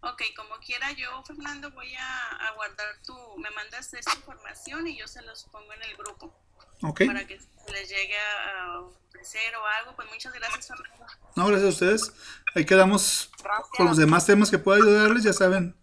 [0.00, 4.98] Ok, como quiera yo, Fernando, voy a, a guardar tu, me mandas esta información y
[4.98, 6.34] yo se los pongo en el grupo
[6.82, 7.02] ¿Ok?
[7.06, 7.40] para que
[7.72, 9.94] les llegue a, a ofrecer o algo.
[9.94, 11.06] Pues muchas gracias, Fernando.
[11.36, 12.12] No, gracias a ustedes.
[12.54, 13.68] Ahí quedamos Gracias.
[13.76, 15.76] con los demás temas que pueda ayudarles, ya saben.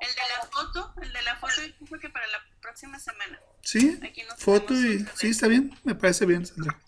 [0.00, 3.40] El de la foto, el de la foto, yo creo que para la próxima semana.
[3.66, 4.00] Sí,
[4.38, 5.04] foto y...
[5.16, 6.80] Sí, está bien, me parece bien, Sandra.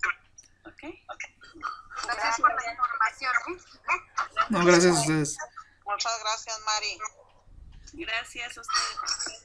[0.65, 0.95] Ok.
[2.05, 3.33] Gracias por la información.
[3.49, 4.47] ¿eh?
[4.49, 5.37] No, gracias a ustedes.
[5.85, 6.99] Muchas gracias, Mari.
[7.95, 9.43] Gracias a ustedes.